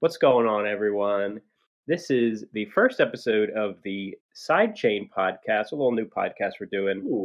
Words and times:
What's 0.00 0.16
going 0.16 0.46
on, 0.46 0.64
everyone? 0.64 1.40
This 1.88 2.08
is 2.08 2.44
the 2.52 2.66
first 2.66 3.00
episode 3.00 3.50
of 3.50 3.82
the 3.82 4.16
Sidechain 4.32 5.10
podcast, 5.10 5.72
a 5.72 5.74
little 5.74 5.90
new 5.90 6.04
podcast 6.04 6.52
we're 6.60 6.68
doing, 6.70 6.98
Ooh. 6.98 7.24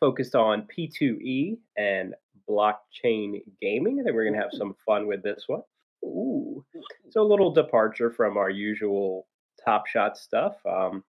focused 0.00 0.34
on 0.34 0.66
P2E 0.76 1.58
and 1.76 2.16
blockchain 2.48 3.42
gaming. 3.62 4.00
I 4.00 4.02
think 4.02 4.16
we're 4.16 4.24
going 4.24 4.34
to 4.34 4.40
have 4.40 4.50
some 4.50 4.74
fun 4.84 5.06
with 5.06 5.22
this 5.22 5.44
one. 5.46 5.62
Ooh. 6.04 6.64
So, 7.10 7.22
a 7.22 7.30
little 7.30 7.52
departure 7.52 8.10
from 8.10 8.36
our 8.36 8.50
usual 8.50 9.28
Top 9.64 9.86
Shot 9.86 10.18
stuff. 10.18 10.56
Um, 10.68 11.04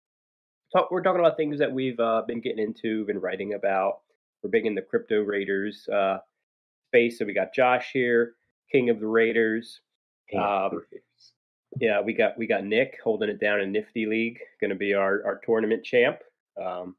talk, 0.76 0.90
we're 0.90 1.04
talking 1.04 1.20
about 1.20 1.38
things 1.38 1.60
that 1.60 1.72
we've 1.72 2.00
uh, 2.00 2.24
been 2.26 2.42
getting 2.42 2.64
into, 2.64 3.06
been 3.06 3.20
writing 3.20 3.54
about. 3.54 4.00
We're 4.42 4.50
big 4.50 4.66
in 4.66 4.74
the 4.74 4.82
crypto 4.82 5.22
raiders 5.22 5.88
uh, 5.94 6.18
space. 6.88 7.20
So, 7.20 7.26
we 7.26 7.36
got 7.36 7.54
Josh 7.54 7.92
here, 7.94 8.34
King 8.72 8.90
of 8.90 9.00
the 9.00 9.06
Raiders. 9.06 9.82
Um, 10.36 10.84
yeah, 11.80 12.02
we 12.02 12.14
got 12.14 12.38
we 12.38 12.48
got 12.48 12.64
Nick 12.64 12.98
holding 13.04 13.30
it 13.30 13.40
down 13.40 13.60
in 13.62 13.72
Nifty 13.72 14.06
League, 14.06 14.40
going 14.60 14.70
to 14.70 14.76
be 14.76 14.94
our, 14.94 15.22
our 15.26 15.40
tournament 15.46 15.84
champ 15.84 16.20
um, 16.62 16.96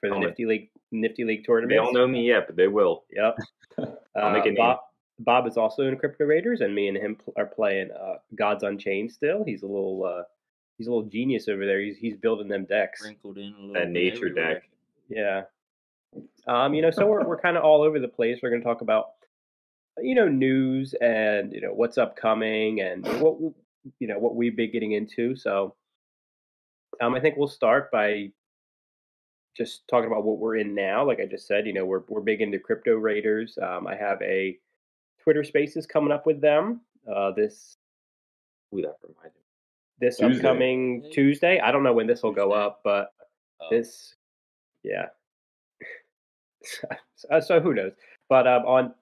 for 0.00 0.08
the 0.08 0.14
Oh, 0.14 0.20
Nifty 0.20 0.46
League 0.46 0.70
Nifty 0.92 1.24
League 1.24 1.40
They 1.40 1.44
tournament. 1.44 1.76
don't 1.82 1.94
know 1.94 2.06
me 2.06 2.26
yet, 2.26 2.46
but 2.46 2.56
they 2.56 2.68
will. 2.68 3.04
Yep. 3.12 3.36
I'll 4.16 4.24
Uh, 4.26 4.32
make 4.32 4.44
a 4.44 4.48
name. 4.48 4.56
Bob, 4.56 4.78
Bob 5.20 5.46
is 5.46 5.56
also 5.56 5.82
in 5.86 5.96
Crypto 5.96 6.24
Raiders, 6.24 6.60
and 6.62 6.74
me 6.74 6.88
and 6.88 6.96
him 6.96 7.16
pl- 7.16 7.34
are 7.36 7.46
playing 7.46 7.90
uh, 7.92 8.14
Gods 8.34 8.62
Unchained. 8.64 9.12
Still, 9.12 9.44
he's 9.44 9.62
a 9.62 9.66
little 9.66 10.04
uh, 10.04 10.22
he's 10.78 10.86
a 10.86 10.90
little 10.90 11.08
genius 11.08 11.48
over 11.48 11.66
there. 11.66 11.80
He's 11.80 11.96
he's 11.98 12.16
building 12.16 12.48
them 12.48 12.64
decks. 12.64 13.00
sprinkled 13.00 13.36
in 13.38 13.52
a 13.54 13.60
little 13.60 13.74
That 13.74 13.90
nature 13.90 14.28
everywhere. 14.28 14.54
deck. 14.54 14.68
Yeah. 15.08 15.42
Um, 16.46 16.72
you 16.74 16.82
know, 16.82 16.90
so 16.90 17.06
we're 17.06 17.24
we're 17.26 17.38
kind 17.40 17.56
of 17.56 17.62
all 17.64 17.82
over 17.82 17.98
the 18.00 18.08
place. 18.08 18.38
We're 18.42 18.50
going 18.50 18.62
to 18.62 18.66
talk 18.66 18.80
about 18.80 19.10
you 20.02 20.14
know 20.14 20.28
news 20.28 20.94
and 21.00 21.52
you 21.52 21.60
know 21.60 21.72
what's 21.72 21.98
upcoming 21.98 22.80
and 22.80 23.06
what 23.20 23.38
you 23.98 24.06
know 24.08 24.18
what 24.18 24.36
we've 24.36 24.56
been 24.56 24.72
getting 24.72 24.92
into. 24.92 25.36
So, 25.36 25.74
um, 27.00 27.14
I 27.14 27.20
think 27.20 27.36
we'll 27.36 27.48
start 27.48 27.90
by 27.90 28.30
just 29.56 29.86
talking 29.88 30.10
about 30.10 30.24
what 30.24 30.38
we're 30.38 30.56
in 30.56 30.74
now. 30.74 31.06
Like 31.06 31.20
I 31.20 31.26
just 31.26 31.46
said, 31.46 31.66
you 31.66 31.72
know, 31.72 31.84
we're 31.84 32.02
we're 32.08 32.20
big 32.20 32.40
into 32.40 32.58
crypto 32.58 32.94
raiders. 32.94 33.58
Um, 33.60 33.86
I 33.86 33.96
have 33.96 34.20
a 34.22 34.58
Twitter 35.22 35.44
Spaces 35.44 35.86
coming 35.86 36.12
up 36.12 36.26
with 36.26 36.40
them. 36.40 36.80
Uh, 37.10 37.32
this 37.32 37.76
Ooh, 38.74 38.82
that 38.82 38.96
reminded 39.02 39.34
me. 39.34 39.40
this 39.98 40.18
Tuesday. 40.18 40.36
upcoming 40.36 41.10
Tuesday. 41.12 41.60
I 41.60 41.72
don't 41.72 41.82
know 41.82 41.92
when 41.92 42.06
this 42.06 42.22
will 42.22 42.32
go 42.32 42.52
up, 42.52 42.80
but 42.84 43.12
Oh, 43.60 43.68
this 43.70 44.14
yeah 44.82 45.06
so, 47.14 47.40
so 47.40 47.60
who 47.60 47.74
knows 47.74 47.92
but 48.28 48.46
um, 48.46 48.62
on 48.64 48.94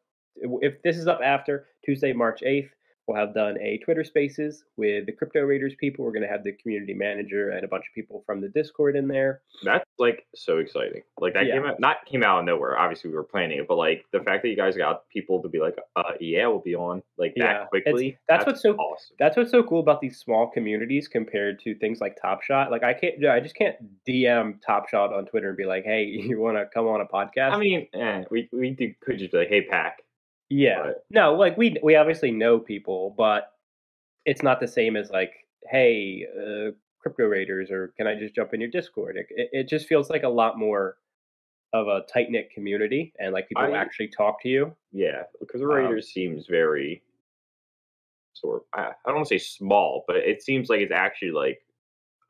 if 0.63 0.81
this 0.83 0.97
is 0.97 1.07
up 1.07 1.21
after 1.23 1.67
tuesday 1.85 2.13
march 2.13 2.41
8th 2.47 2.71
we'll 3.07 3.17
have 3.17 3.33
done 3.33 3.57
a 3.61 3.79
twitter 3.79 4.05
spaces 4.05 4.65
with 4.77 5.07
the 5.07 5.13
crypto 5.13 5.41
raiders 5.41 5.75
people 5.81 6.05
we're 6.05 6.13
going 6.13 6.23
to 6.23 6.29
have 6.29 6.45
the 6.45 6.53
community 6.53 6.93
manager 6.93 7.49
and 7.51 7.65
a 7.65 7.69
bunch 7.69 7.85
of 7.89 7.95
people 7.95 8.23
from 8.27 8.41
the 8.43 8.49
discord 8.51 8.97
in 8.97 9.09
there 9.09 9.41
That's 9.65 9.85
like 9.99 10.27
so 10.35 10.59
exciting. 10.59 11.01
Like 11.19 11.33
that 11.33 11.47
Yeah. 11.47 11.55
came 11.55 11.65
out, 11.67 11.81
not 11.81 12.05
came 12.05 12.23
out 12.23 12.39
of 12.41 12.45
nowhere. 12.45 12.79
Obviously, 12.79 13.09
we 13.11 13.17
were 13.17 13.25
planning 13.25 13.59
it, 13.59 13.67
but 13.67 13.77
like 13.79 14.05
the 14.13 14.21
fact 14.21 14.43
that 14.43 14.51
you 14.51 14.57
guys 14.57 14.77
got 14.77 15.09
people 15.09 15.41
to 15.43 15.49
be 15.49 15.59
like, 15.59 15.77
uh, 15.97 16.13
yeah, 16.21 16.47
we'll 16.47 16.61
be 16.61 16.75
on 16.77 17.03
like 17.17 17.33
Yeah, 17.35 17.45
that 17.47 17.51
it's- 17.55 17.69
quickly. 17.71 18.19
that's 18.29 18.45
what's 18.47 18.61
so- 18.63 18.77
awesome. 18.77 19.17
that's 19.19 19.37
what's 19.39 19.51
so 19.51 19.63
cool 19.63 19.81
about 19.81 20.01
these 20.03 20.19
small 20.21 20.47
communities 20.47 21.09
compared 21.09 21.59
to 21.61 21.75
things 21.77 22.01
like 22.03 22.17
top 22.21 22.43
shot 22.43 22.71
like 22.71 22.85
i 22.85 22.93
can't 22.95 23.25
i 23.27 23.41
just 23.41 23.57
can't 23.57 23.77
dm 24.07 24.61
top 24.65 24.89
shot 24.91 25.13
on 25.15 25.25
twitter 25.27 25.49
and 25.49 25.57
be 25.57 25.65
like 25.65 25.85
hey 25.85 26.05
you 26.29 26.39
want 26.39 26.57
to 26.59 26.67
come 26.73 26.87
on 26.87 27.01
a 27.01 27.07
podcast 27.07 27.53
I 27.53 27.59
mean, 27.59 27.89
eh, 27.95 28.25
we 28.31 28.49
we 28.53 28.71
do, 28.71 28.93
could 29.01 29.19
just 29.19 29.33
be 29.33 29.39
like, 29.39 29.49
hey, 29.49 29.63
pack. 29.63 29.99
Yeah. 30.51 30.79
Right. 30.79 30.95
No, 31.11 31.35
like 31.35 31.57
we 31.57 31.77
we 31.83 31.97
obviously 31.97 32.31
know 32.31 32.59
people, 32.59 33.15
but 33.17 33.53
it's 34.25 34.43
not 34.43 34.61
the 34.61 34.69
same 34.69 34.97
as 34.97 35.11
like, 35.11 35.33
hey, 35.71 36.27
uh, 36.37 36.71
crypto 37.01 37.25
raiders, 37.25 37.71
or 37.71 37.93
can 37.97 38.07
I 38.07 38.19
just 38.19 38.35
jump 38.35 38.55
in 38.55 38.61
your 38.61 38.71
Discord? 38.71 39.17
It, 39.17 39.49
it, 39.53 39.69
just 39.69 39.87
feels 39.87 40.11
like 40.11 40.23
a 40.23 40.29
lot 40.29 40.59
more 40.59 40.97
of 41.73 41.87
a 41.87 42.01
tight 42.13 42.31
knit 42.31 42.51
community, 42.51 43.13
and 43.19 43.33
like 43.33 43.49
people 43.49 43.65
I- 43.65 43.77
actually 43.77 44.09
talk 44.09 44.43
to 44.43 44.49
you. 44.49 44.75
Yeah, 44.93 45.23
because 45.41 45.61
Um, 45.63 45.69
Raiders 45.69 46.13
seems 46.13 46.47
very 46.47 47.03
sort. 48.35 48.63
Of, 48.63 48.81
I, 48.81 48.83
I 48.89 48.93
don't 49.07 49.17
want 49.17 49.29
to 49.29 49.39
say 49.39 49.45
small, 49.45 50.05
but 50.07 50.17
it 50.17 50.43
seems 50.43 50.69
like 50.69 50.81
it's 50.81 50.93
actually 50.93 51.33
like 51.33 51.61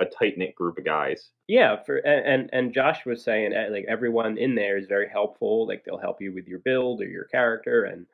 a 0.01 0.05
tight 0.05 0.39
knit 0.39 0.55
group 0.55 0.79
of 0.79 0.85
guys. 0.85 1.31
Yeah, 1.49 1.83
for 1.83 1.97
and 1.97 2.27
and, 2.27 2.51
and 2.53 2.75
Josh 2.75 3.05
was 3.05 3.23
saying 3.23 3.53
uh, 3.55 3.67
like 3.71 3.85
everyone 3.89 4.39
in 4.39 4.55
there 4.55 4.77
is 4.77 4.87
very 4.87 5.09
helpful. 5.09 5.67
Like 5.67 5.85
they'll 5.85 5.99
help 5.99 6.21
you 6.21 6.33
with 6.33 6.47
your 6.47 6.61
build 6.61 7.01
or 7.01 7.07
your 7.07 7.25
character, 7.25 7.85
and, 7.85 8.07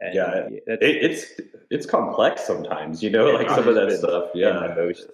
and 0.00 0.14
Yeah, 0.14 0.48
that's, 0.66 0.82
It, 0.82 1.04
it's 1.04 1.40
it's 1.70 1.86
complex 1.86 2.44
sometimes, 2.46 3.02
you 3.02 3.10
know, 3.10 3.28
Yeah, 3.28 3.38
like 3.38 3.50
some 3.50 3.66
of 3.68 3.74
that 3.74 3.90
stuff. 3.92 4.30
Yeah, 4.34 4.74
most. 4.76 5.06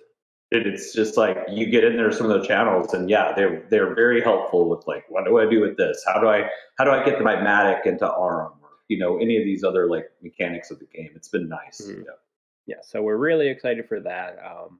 it, 0.51 0.67
it's 0.67 0.93
just 0.93 1.17
like 1.17 1.39
you 1.49 1.67
get 1.67 1.85
in 1.85 1.97
there 1.97 2.13
some 2.13 2.31
of 2.31 2.41
the 2.41 2.47
channels, 2.47 2.93
and 2.95 3.09
yeah, 3.09 3.33
they're 3.35 3.67
they're 3.71 3.95
very 3.95 4.21
helpful 4.21 4.69
with 4.69 4.87
like, 4.87 5.05
what 5.09 5.25
do 5.25 5.39
I 5.39 5.49
do 5.49 5.61
with 5.61 5.77
this? 5.77 6.03
How 6.07 6.21
do 6.21 6.29
I 6.29 6.49
how 6.79 6.85
do 6.85 6.91
I 6.91 7.05
get 7.05 7.23
my 7.23 7.37
Matic 7.37 7.87
into 7.87 8.07
Aurum? 8.07 8.53
Or, 8.63 8.69
you 8.89 8.99
know, 8.99 9.19
any 9.19 9.39
of 9.39 9.45
these 9.45 9.65
other 9.65 9.89
like 9.89 10.11
mechanics 10.23 10.71
of 10.71 10.79
the 10.79 10.87
game. 10.87 11.11
It's 11.15 11.29
been 11.29 11.49
nice. 11.49 11.81
Mhm. 11.81 12.05
Yeah. 12.05 12.13
yeah 12.67 12.77
so 12.83 13.01
we're 13.03 13.17
really 13.17 13.49
excited 13.49 13.89
for 13.89 14.01
that 14.01 14.37
um 14.45 14.79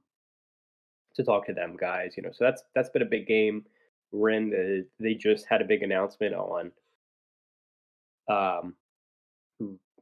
to 1.15 1.23
talk 1.25 1.47
to 1.47 1.53
them 1.53 1.77
guys 1.79 2.15
you 2.17 2.23
know 2.23 2.31
so 2.33 2.45
that's 2.45 2.63
that's 2.75 2.89
been 2.91 3.03
a 3.03 3.07
big 3.07 3.27
game 3.27 3.65
we're 4.13 4.31
in 4.31 4.51
the 4.51 4.85
they 5.01 5.15
just 5.15 5.47
had 5.47 5.61
a 5.61 5.65
big 5.65 5.83
announcement 5.83 6.35
on 6.35 6.73
um 8.31 8.75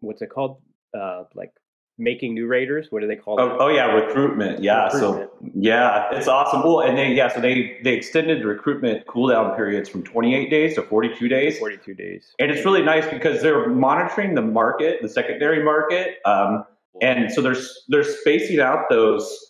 what's 0.01 0.23
it 0.23 0.29
called 0.31 0.61
uh 0.99 1.25
like 1.35 1.53
making 1.99 2.33
new 2.33 2.47
raiders 2.47 2.87
what 2.91 3.01
do 3.03 3.07
they 3.07 3.15
call 3.17 3.39
Oh, 3.39 3.59
oh 3.61 3.69
yeah, 3.69 3.85
recruitment. 3.93 4.63
Yeah, 4.63 4.85
Recruitment. 4.85 5.31
so 5.41 5.51
yeah, 5.55 6.09
it's 6.15 6.29
awesome. 6.29 6.63
Well, 6.63 6.81
and 6.81 6.97
they 6.97 7.13
yeah, 7.13 7.29
so 7.29 7.41
they 7.43 7.79
they 7.85 7.93
extended 7.93 8.43
recruitment 8.43 9.07
cooldown 9.07 9.55
periods 9.55 9.87
from 9.91 10.03
28 10.03 10.49
days 10.49 10.75
to 10.77 10.83
42 10.83 11.29
days. 11.29 11.59
42 11.59 11.93
days 11.95 12.35
And 12.39 12.51
it's 12.51 12.65
really 12.65 12.81
nice 12.81 13.07
because 13.11 13.43
they're 13.43 13.69
monitoring 13.69 14.35
the 14.35 14.41
market, 14.41 15.03
the 15.03 15.11
secondary 15.11 15.63
market, 15.63 16.17
um, 16.25 16.65
and 17.03 17.31
so 17.31 17.43
there's 17.43 17.85
they're 17.89 18.03
spacing 18.03 18.61
out 18.61 18.87
those, 18.89 19.50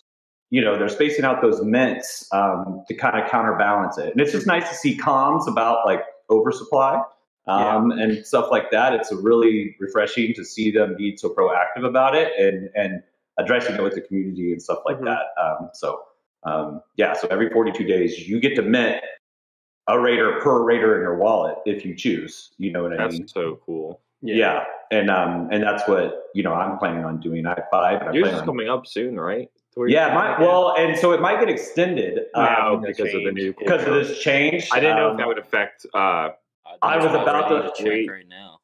you 0.51 0.61
know, 0.61 0.77
they're 0.77 0.89
spacing 0.89 1.25
out 1.25 1.41
those 1.43 1.63
mints 1.63 2.29
um, 2.33 2.83
to 2.89 2.95
kind 2.95 3.23
of 3.23 3.31
counterbalance 3.31 3.97
it. 3.99 4.13
And 4.13 4.21
it's 4.21 4.33
just 4.33 4.47
nice 4.47 4.69
to 4.69 4.75
see 4.75 4.97
comms 4.97 5.47
about 5.49 5.87
like 5.87 6.03
oversupply 6.29 7.01
um, 7.47 7.91
and 7.93 8.25
stuff 8.27 8.51
like 8.51 8.71
that. 8.73 8.93
It's 8.93 9.13
really 9.13 9.77
refreshing 9.79 10.35
to 10.35 10.45
see 10.45 10.71
them 10.71 10.95
be 10.97 11.17
so 11.17 11.29
proactive 11.31 11.87
about 11.87 12.15
it 12.17 12.33
and 12.39 12.69
and 12.75 13.03
addressing 13.39 13.75
it 13.77 13.83
with 13.83 13.95
the 13.95 14.01
community 14.03 14.53
and 14.53 14.61
stuff 14.61 14.81
like 14.85 14.99
Mhm. 14.99 15.05
that. 15.07 15.23
Um, 15.43 15.71
so 15.73 16.01
um, 16.43 16.81
yeah, 16.97 17.13
so 17.15 17.29
every 17.31 17.51
42 17.51 17.85
days 17.85 18.29
you 18.29 18.41
get 18.41 18.55
to 18.57 18.63
mint 18.63 19.03
a 19.89 19.99
raider 19.99 20.41
per 20.41 20.63
raider 20.63 20.97
in 20.97 21.03
your 21.03 21.17
wallet 21.17 21.57
if 21.67 21.85
you 21.85 21.95
choose. 21.95 22.53
You 22.59 22.73
know 22.73 22.83
what 22.83 22.93
I 22.93 22.97
That's 22.97 23.19
mean? 23.19 23.29
so 23.29 23.61
cool. 23.67 24.01
Yeah. 24.23 24.65
And 24.91 25.11
um 25.11 25.49
and 25.51 25.63
that's 25.63 25.87
what 25.89 26.25
you 26.35 26.43
know 26.43 26.53
I'm 26.55 26.79
planning 26.79 27.05
on 27.05 27.21
doing. 27.21 27.47
I 27.47 27.51
have 27.51 27.65
five. 27.71 28.01
And 28.01 28.11
I 28.11 28.13
Yours 28.13 28.23
plan 28.25 28.35
is 28.35 28.41
on, 28.41 28.47
coming 28.47 28.69
up 28.69 28.87
soon, 28.87 29.19
right? 29.19 29.49
To 29.73 29.81
where 29.81 29.89
you 29.89 29.95
yeah, 29.95 30.09
can 30.09 30.15
my, 30.17 30.41
well, 30.41 30.75
and 30.77 30.99
so 30.99 31.13
it 31.13 31.21
might 31.21 31.39
get 31.39 31.49
extended 31.49 32.27
Wow, 32.35 32.75
um, 32.77 32.83
the 32.83 32.89
because 32.89 33.15
of 33.15 33.23
the 33.23 33.33
new. 33.33 33.55
because 33.57 33.83
of 33.87 33.95
this 33.95 34.21
change. 34.21 34.69
I 34.73 34.81
didn't 34.81 34.97
know 34.97 35.07
Um, 35.07 35.13
if 35.13 35.19
that 35.19 35.27
would 35.29 35.39
affect. 35.39 35.87
Uh, 35.95 36.31
I 36.83 36.97
was 36.97 37.07
about 37.07 37.51
ready 37.51 37.69
to- 37.69 37.75
check 37.77 37.87
wait. 37.87 38.11
right 38.11 38.29
now. 38.29 38.59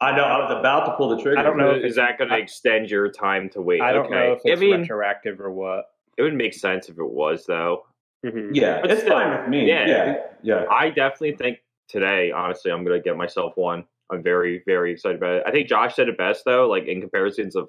I 0.00 0.16
know 0.16 0.22
I 0.24 0.38
was 0.38 0.50
about 0.58 0.86
to 0.86 0.92
pull 0.92 1.08
the 1.14 1.20
trigger. 1.22 1.38
I 1.38 1.42
don't 1.42 1.58
know 1.58 1.72
if 1.72 1.84
is 1.84 1.96
that 1.96 2.18
going 2.18 2.30
to 2.30 2.38
extend 2.38 2.88
your 2.88 3.10
time 3.10 3.48
to 3.50 3.60
wait? 3.60 3.80
i 3.80 3.92
don't 3.92 4.06
okay. 4.06 4.14
know 4.14 4.32
if 4.34 4.40
it's 4.44 4.56
I 4.58 4.60
mean, 4.60 4.80
retroactive 4.82 5.40
or 5.40 5.50
what 5.50 5.86
it 6.16 6.22
would 6.22 6.34
make 6.34 6.54
sense 6.54 6.88
if 6.88 6.98
it 6.98 7.10
was, 7.10 7.44
though. 7.46 7.84
Mhm. 8.24 8.50
Yeah, 8.52 8.80
But 8.80 8.90
it's 8.92 9.02
still, 9.02 9.12
fine 9.12 9.38
with 9.40 9.48
me. 9.48 9.68
yeah. 9.68 9.86
Yeah, 9.86 10.16
yeah. 10.42 10.64
I 10.70 10.90
definitely 10.90 11.36
think 11.36 11.58
today, 11.88 12.30
honestly, 12.32 12.70
I'm 12.72 12.84
going 12.84 12.98
to 12.98 13.02
get 13.02 13.16
myself 13.16 13.56
one. 13.56 13.84
I'm 14.10 14.22
very, 14.22 14.62
very 14.66 14.92
excited 14.92 15.18
about 15.18 15.34
it. 15.36 15.42
I 15.46 15.50
think 15.50 15.68
Josh 15.68 15.94
said 15.96 16.08
it 16.08 16.16
best, 16.16 16.44
though, 16.44 16.68
like 16.68 16.86
in 16.86 17.00
comparisons 17.00 17.54
of 17.56 17.68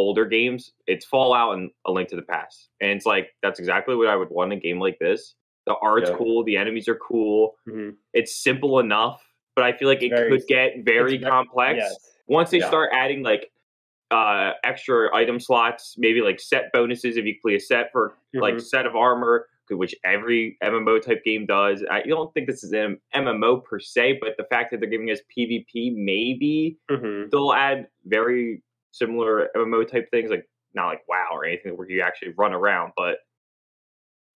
older 0.00 0.24
games, 0.24 0.72
it's 0.86 1.04
Fallout 1.06 1.54
and 1.56 1.70
A 1.86 1.92
Link 1.92 2.08
to 2.08 2.16
the 2.16 2.22
Past. 2.22 2.68
And 2.80 2.90
it's 2.90 3.06
like, 3.06 3.30
that's 3.42 3.58
exactly 3.60 3.94
what 3.94 4.08
I 4.08 4.16
would 4.16 4.30
want 4.30 4.52
in 4.52 4.58
a 4.58 4.60
game 4.60 4.80
like 4.80 4.98
this. 4.98 5.34
The 5.66 5.74
art's 5.82 6.10
Yeah. 6.10 6.16
cool, 6.16 6.42
the 6.44 6.56
enemies 6.56 6.88
are 6.88 6.96
cool, 6.96 7.56
Mhm. 7.68 7.96
it's 8.14 8.34
simple 8.42 8.78
enough, 8.80 9.22
but 9.54 9.64
I 9.64 9.72
feel 9.72 9.88
like 9.88 10.02
it 10.02 10.10
Very- 10.10 10.30
could 10.30 10.46
get 10.48 10.72
very 10.84 11.18
complex. 11.18 11.78
yes 11.78 12.06
once 12.26 12.50
they 12.50 12.58
Yeah. 12.58 12.68
start 12.68 12.90
adding 12.92 13.22
like 13.24 13.50
uh 14.12 14.52
extra 14.64 15.14
item 15.14 15.38
slots 15.40 15.96
maybe 15.98 16.20
like 16.20 16.38
set 16.40 16.70
bonuses 16.72 17.16
if 17.16 17.24
you 17.24 17.34
play 17.42 17.56
a 17.56 17.60
set 17.60 17.90
for 17.92 18.16
like 18.34 18.54
Mhm. 18.54 18.62
set 18.62 18.86
of 18.86 18.94
armor 18.96 19.48
which 19.68 19.94
every 20.04 20.56
mmo 20.62 21.00
type 21.00 21.22
game 21.24 21.44
does 21.46 21.84
i 21.90 22.02
don't 22.02 22.32
think 22.34 22.46
this 22.48 22.62
is 22.64 22.72
an 22.72 23.00
mmo 23.14 23.62
per 23.64 23.78
se 23.80 24.18
but 24.20 24.36
the 24.36 24.44
fact 24.44 24.70
that 24.70 24.80
they're 24.80 24.88
giving 24.90 25.10
us 25.10 25.20
pvp 25.36 25.94
maybe 25.94 26.76
Mhm. 26.90 27.30
they'll 27.30 27.52
add 27.52 27.88
very 28.04 28.62
similar 28.92 29.48
mmo 29.56 29.86
type 29.86 30.10
things 30.10 30.30
like 30.30 30.46
not 30.74 30.86
like 30.86 31.00
wow 31.08 31.28
or 31.32 31.44
anything 31.44 31.76
where 31.76 31.88
you 31.88 32.00
actually 32.02 32.32
run 32.36 32.52
around 32.52 32.92
but 32.96 33.18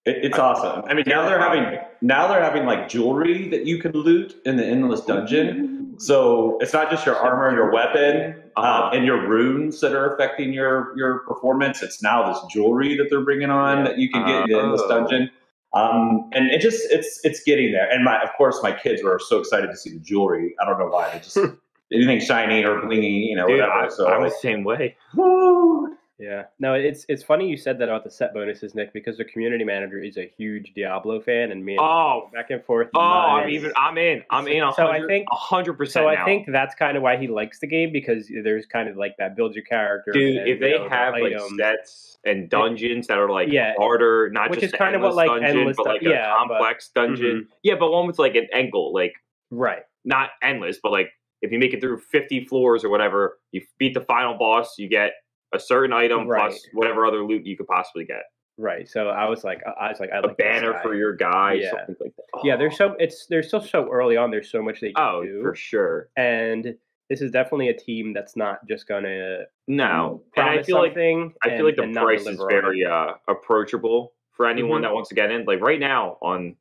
It, 0.04 0.24
it's 0.26 0.38
awesome. 0.38 0.84
I 0.86 0.92
mean, 0.94 1.04
now 1.06 1.26
they're 1.26 1.38
having 1.40 1.78
now 2.02 2.26
they're 2.28 2.42
having 2.42 2.66
like 2.66 2.88
jewelry 2.88 3.48
that 3.48 3.64
you 3.66 3.78
can 3.78 3.92
loot 3.92 4.36
in 4.44 4.56
the 4.56 4.64
endless 4.66 5.00
dungeon. 5.00 5.94
So 5.98 6.58
it's 6.60 6.72
not 6.72 6.90
just 6.90 7.06
your 7.06 7.16
armor 7.16 7.46
and 7.48 7.56
your 7.56 7.70
weapon 7.72 8.34
uh, 8.56 8.90
and 8.92 9.06
your 9.06 9.26
runes 9.28 9.80
that 9.80 9.92
are 9.92 10.14
affecting 10.14 10.52
your 10.52 10.92
your 10.98 11.20
performance. 11.20 11.82
It's 11.82 12.02
now 12.02 12.30
this 12.30 12.42
jewelry 12.52 12.96
that 12.98 13.06
they're 13.08 13.22
bringing 13.24 13.48
on 13.50 13.84
that 13.84 13.96
you 13.98 14.10
can 14.10 14.26
get 14.26 14.42
in 14.42 14.50
the 14.50 14.58
endless 14.58 14.82
Oh. 14.84 14.88
dungeon. 14.88 15.30
Um, 15.72 16.28
and 16.32 16.50
it 16.50 16.60
just 16.60 16.82
it's 16.90 17.20
it's 17.24 17.42
getting 17.42 17.72
there. 17.72 17.88
And 17.90 18.04
my 18.04 18.20
of 18.22 18.28
course 18.36 18.58
my 18.62 18.72
kids 18.72 19.02
were 19.02 19.18
so 19.18 19.38
excited 19.38 19.68
to 19.70 19.76
see 19.76 19.90
the 19.90 20.00
jewelry. 20.00 20.54
I 20.60 20.66
don't 20.66 20.78
know 20.78 20.86
why. 20.88 21.10
They 21.12 21.18
just 21.20 21.38
anything 21.92 22.20
shiny 22.20 22.64
or 22.64 22.80
blingy, 22.82 23.26
you 23.28 23.36
know, 23.36 23.46
Dude, 23.46 23.60
whatever. 23.60 23.72
I, 23.86 23.88
so 23.88 24.08
I'm 24.08 24.22
the 24.22 24.30
same 24.30 24.64
way. 24.64 24.96
woo. 25.14 25.96
Yeah. 26.16 26.44
No, 26.60 26.74
it's 26.74 27.04
it's 27.08 27.24
funny 27.24 27.48
you 27.48 27.56
said 27.56 27.80
that 27.80 27.88
about 27.88 28.04
the 28.04 28.10
set 28.10 28.32
bonuses, 28.32 28.72
Nick, 28.76 28.92
because 28.92 29.16
the 29.16 29.24
community 29.24 29.64
manager 29.64 29.98
is 29.98 30.16
a 30.16 30.30
huge 30.38 30.72
Diablo 30.72 31.20
fan, 31.20 31.50
and 31.50 31.64
me 31.64 31.72
and 31.72 31.80
Oh, 31.82 32.30
back 32.32 32.50
and 32.50 32.64
forth. 32.64 32.88
oh, 32.94 33.00
I'm 33.00 33.50
even. 33.50 33.72
I'm 33.76 33.98
in. 33.98 34.22
I'm 34.30 34.46
in. 34.46 34.62
So 34.76 34.86
I 34.86 35.04
think- 35.08 35.26
a 35.30 35.34
hundred 35.34 35.74
percent 35.74 36.04
So 36.04 36.10
now. 36.10 36.22
I 36.22 36.24
think 36.24 36.46
that's 36.52 36.76
kind 36.76 36.96
of 36.96 37.02
why 37.02 37.16
he 37.16 37.26
likes 37.26 37.58
the 37.58 37.66
game 37.66 37.92
because 37.92 38.30
there's 38.44 38.64
kind 38.64 38.88
of 38.88 38.96
like 38.96 39.16
that 39.18 39.34
build 39.34 39.56
your 39.56 39.64
character. 39.64 40.12
Dude, 40.12 40.36
and, 40.36 40.48
if 40.48 40.60
they 40.60 40.70
you 40.70 40.78
know, 40.78 40.88
have 40.88 41.14
like 41.14 41.32
items. 41.34 41.56
sets 41.58 42.18
and 42.24 42.48
dungeons 42.48 43.08
that 43.08 43.18
are 43.18 43.28
like 43.28 43.48
Yeah. 43.50 43.72
harder, 43.76 44.30
not 44.30 44.50
Which 44.50 44.60
just 44.60 44.72
is 44.74 44.78
kind 44.78 44.94
of 44.94 45.02
what, 45.02 45.16
like, 45.16 45.26
dungeon, 45.26 45.46
endless 45.58 45.76
but 45.76 45.86
like 45.86 46.02
yeah, 46.02 46.10
a 46.10 46.12
but- 46.12 46.20
mm-hmm. 46.20 46.48
complex 46.52 46.88
dungeon. 46.94 47.48
Yeah, 47.64 47.74
but 47.74 47.90
one 47.90 48.06
with 48.06 48.20
like 48.20 48.36
an 48.36 48.46
angle, 48.54 48.94
like 48.94 49.14
right, 49.50 49.82
not 50.04 50.30
endless, 50.42 50.78
but 50.80 50.92
like 50.92 51.08
if 51.42 51.52
you 51.52 51.58
make 51.58 51.74
it 51.74 51.80
through 51.80 51.98
50 51.98 52.44
floors 52.46 52.84
or 52.84 52.88
whatever, 52.90 53.38
you 53.52 53.62
beat 53.78 53.94
the 53.94 54.00
final 54.00 54.34
boss, 54.38 54.74
you 54.78 54.88
get 54.88 55.12
a 55.52 55.58
certain 55.58 55.92
item 55.92 56.26
Right. 56.26 56.48
plus 56.50 56.66
whatever 56.72 57.06
other 57.06 57.22
loot 57.24 57.44
you 57.46 57.56
could 57.56 57.66
possibly 57.66 58.04
get. 58.04 58.22
right. 58.56 58.88
So 58.88 59.08
I 59.08 59.28
was 59.28 59.42
like, 59.44 59.62
I 59.80 59.88
was 59.88 59.98
like, 60.00 60.10
I 60.12 60.18
A 60.18 60.20
like 60.22 60.36
banner 60.36 60.78
for 60.82 60.94
your 60.94 61.12
guy, 61.14 61.54
Yeah. 61.54 61.70
something 61.70 61.96
like 62.00 62.14
that. 62.16 62.40
Yeah, 62.44 62.56
there's 62.56 62.76
so 62.76 62.94
it's 62.98 63.26
there's 63.26 63.48
still 63.48 63.60
so 63.60 63.88
early 63.90 64.16
on. 64.16 64.30
There's 64.30 64.50
so 64.50 64.62
much 64.62 64.80
they 64.80 64.92
can 64.92 65.04
Oh, 65.04 65.22
do, 65.24 65.42
for 65.42 65.54
sure. 65.56 66.08
and 66.16 66.76
this 67.10 67.20
is 67.20 67.30
definitely 67.32 67.68
a 67.68 67.76
team 67.76 68.12
that's 68.14 68.34
not 68.36 68.66
just 68.66 68.86
gonna 68.88 69.40
No, 69.68 70.22
and 70.36 70.48
I 70.48 70.62
feel 70.62 70.78
like. 70.78 70.92
I 70.92 71.56
feel 71.56 71.64
like 71.66 71.76
the 71.76 71.82
and 71.82 71.94
price 71.96 72.20
is 72.20 72.26
deliver 72.36 72.44
on 72.44 72.58
it. 72.58 72.60
very 72.62 72.84
uh, 72.84 73.14
approachable 73.28 74.14
for 74.32 74.46
anyone 74.46 74.80
Mhm. 74.80 74.84
that 74.84 74.94
wants 74.94 75.08
to 75.10 75.14
get 75.14 75.30
in. 75.30 75.44
Like 75.44 75.60
right 75.60 75.78
now 75.80 76.16
on 76.22 76.56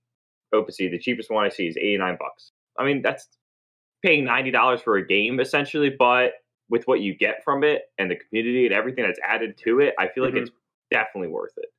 OpenSea, 0.54 0.92
the 0.92 1.00
cheapest 1.00 1.32
one 1.32 1.46
I 1.46 1.50
see 1.50 1.68
is 1.68 1.78
eighty 1.78 1.98
nine 1.98 2.18
bucks. 2.20 2.52
I 2.78 2.86
mean, 2.86 3.02
that's 3.02 3.28
paying 4.04 4.24
ninety 4.26 4.52
dollars 4.52 4.82
for 4.82 4.98
a 4.98 5.06
game 5.08 5.40
essentially, 5.40 5.90
but 5.90 6.34
with 6.70 6.84
what 6.88 7.02
you 7.02 7.16
get 7.16 7.44
from 7.44 7.64
it 7.64 7.84
and 7.98 8.10
the 8.12 8.16
community 8.16 8.66
and 8.66 8.74
everything 8.74 9.06
that's 9.06 9.20
added 9.28 9.58
to 9.64 9.80
it, 9.80 9.94
I 10.00 10.08
feel 10.10 10.24
like 10.24 10.34
Mhm. 10.34 10.44
it's 10.44 10.52
definitely 10.92 11.30
worth 11.30 11.54
it. 11.58 11.70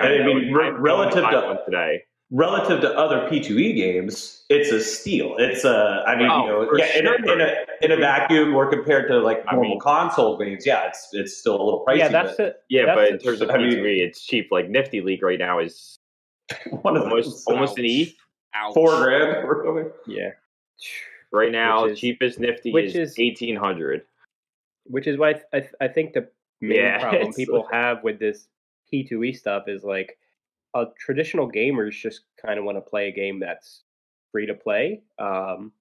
I, 0.00 0.20
I 0.22 0.26
mean, 0.26 0.52
re- 0.52 0.66
I'm 0.66 0.72
going 0.74 0.82
relative 0.82 1.24
buy 1.24 1.30
to 1.32 1.58
today, 1.64 2.02
relative 2.30 2.80
to 2.82 2.96
other 2.96 3.28
P2E 3.28 3.74
games, 3.74 4.44
it's 4.48 4.70
a 4.70 4.80
steal. 4.80 5.34
It's 5.38 5.64
a, 5.64 6.04
I 6.06 6.16
mean, 6.16 6.28
Oh, 6.30 6.42
you 6.44 6.48
know, 6.48 6.66
for 6.68 6.78
yeah, 6.78 6.96
in, 6.98 7.06
a, 7.06 7.08
sure. 7.18 7.32
in 7.34 7.40
a 7.40 7.54
in 7.82 7.90
a 7.90 7.96
vacuum, 7.96 8.54
or 8.54 8.70
compared 8.70 9.08
to 9.08 9.18
like 9.18 9.42
I 9.48 9.54
normal 9.54 9.70
mean- 9.72 9.80
console 9.80 10.38
games, 10.38 10.64
yeah, 10.64 10.86
it's 10.86 11.08
it's 11.12 11.36
still 11.36 11.60
a 11.60 11.62
little 11.64 11.84
pricey. 11.86 11.98
Yeah, 11.98 12.08
that's 12.08 12.36
but 12.36 12.46
it. 12.46 12.56
yeah, 12.70 12.86
That's 12.86 12.96
but 12.96 13.08
in 13.08 13.14
it. 13.16 13.24
terms 13.24 13.40
of 13.40 13.50
I 13.50 13.58
mean- 13.58 13.70
P3, 13.72 13.98
it's 14.06 14.24
cheap. 14.24 14.48
Like 14.52 14.68
Nifty 14.70 15.00
League 15.00 15.22
right 15.22 15.38
now 15.38 15.58
is 15.58 15.98
one 16.82 16.96
of 16.96 17.02
almost 17.02 17.26
those, 17.28 17.44
almost 17.46 17.78
an 17.78 17.84
E. 17.84 18.16
Ouch. 18.54 18.74
four 18.74 18.96
grand. 19.02 19.44
or. 19.44 19.92
Yeah. 20.06 20.30
Right 21.32 21.50
now, 21.52 21.86
is- 21.86 21.98
cheapest 21.98 22.38
Nifty 22.38 22.72
which 22.72 22.94
is, 22.94 23.12
is- 23.12 23.18
eighteen 23.18 23.56
hundred. 23.56 24.02
which 24.84 25.06
is 25.06 25.16
why 25.18 25.30
I, 25.52 25.60
th- 25.60 25.72
I 25.80 25.88
think 25.88 26.12
the 26.12 26.28
main 26.60 26.76
Yeah, 26.78 26.98
problem 27.08 27.32
people 27.32 27.62
like- 27.62 27.72
have 27.72 28.02
with 28.04 28.18
this 28.18 28.48
P2E 28.92 29.36
stuff 29.36 29.64
is 29.68 29.82
like 29.84 30.18
uh, 30.74 30.86
traditional 30.98 31.50
gamers 31.50 31.92
just 31.92 32.22
kind 32.44 32.58
of 32.58 32.64
want 32.64 32.76
to 32.76 32.82
play 32.82 33.08
a 33.08 33.12
game 33.12 33.38
that's 33.40 33.82
free 34.30 34.46
to 34.46 34.54
play 34.54 35.02
um, 35.18 35.72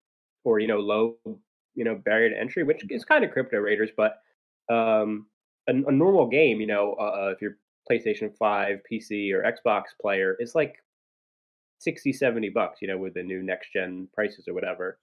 or 0.43 0.59
you 0.59 0.67
know 0.67 0.79
low 0.79 1.15
you 1.75 1.83
know 1.85 1.95
barrier 1.95 2.29
to 2.29 2.37
entry, 2.39 2.63
which 2.63 2.83
is 2.89 3.03
kind 3.05 3.23
of 3.23 3.31
crypto 3.31 3.57
raiders, 3.57 3.89
but 3.95 4.21
um, 4.69 5.25
a, 5.67 5.71
a 5.73 5.91
normal 5.91 6.27
game, 6.27 6.59
you 6.61 6.67
know, 6.67 6.95
uh, 6.99 7.03
uh, 7.27 7.33
if 7.35 7.41
you're 7.41 7.57
PlayStation 7.89 8.33
5, 8.37 8.79
PC, 8.89 9.33
or 9.33 9.43
Xbox 9.43 9.83
player, 10.01 10.37
is 10.39 10.55
like 10.55 10.77
60, 11.79 12.13
70 12.13 12.49
bucks, 12.49 12.81
you 12.81 12.87
know, 12.87 12.97
with 12.97 13.13
the 13.15 13.23
new 13.23 13.41
next 13.43 13.73
gen 13.73 14.07
prices 14.13 14.47
or 14.47 14.53
whatever 14.53 14.99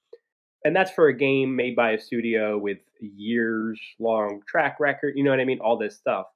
and 0.64 0.74
that's 0.74 0.90
for 0.90 1.08
a 1.08 1.14
game 1.16 1.54
made 1.54 1.76
by 1.76 1.92
a 1.92 2.00
studio 2.00 2.58
with 2.58 2.78
years 3.00 3.80
long 3.98 4.40
track 4.48 4.78
record 4.80 5.14
you 5.16 5.22
know 5.22 5.30
what 5.30 5.40
i 5.40 5.44
mean? 5.44 5.60
All 5.60 5.76
this 5.78 5.96
stuff. 5.96 6.26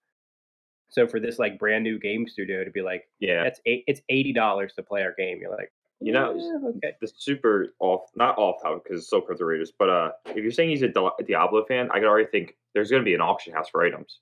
So 0.90 1.06
for 1.06 1.18
this 1.20 1.38
like 1.38 1.58
brand 1.58 1.84
new 1.84 1.98
game 1.98 2.28
studio 2.28 2.64
to 2.64 2.70
be 2.70 2.82
like 2.82 3.08
Yeah, 3.18 3.42
that's 3.44 3.60
eight, 3.66 3.84
it's 3.86 4.00
$80 4.10 4.74
to 4.74 4.82
play 4.82 5.02
our 5.02 5.14
game 5.16 5.38
you're 5.40 5.50
like 5.50 5.72
You 6.00 6.12
know, 6.12 6.34
"Yeah, 6.36 6.68
okay. 6.68 6.96
the 7.00 7.08
super 7.16 7.68
off 7.80 8.10
not 8.14 8.36
off 8.38 8.62
topic 8.62 8.84
because 8.84 8.98
it's 8.98 9.06
still 9.06 9.22
crypto 9.22 9.44
raiders 9.44 9.72
but 9.78 9.88
uh 9.88 10.10
if 10.26 10.36
you're 10.36 10.50
saying 10.52 10.70
he's 10.70 10.82
a 10.82 10.92
Diablo 11.26 11.64
fan 11.64 11.88
I 11.90 11.98
could 11.98 12.08
already 12.08 12.28
think 12.30 12.56
there's 12.74 12.90
going 12.90 13.02
to 13.02 13.04
be 13.04 13.14
an 13.14 13.20
auction 13.20 13.52
house 13.52 13.68
for 13.70 13.82
items. 13.84 14.20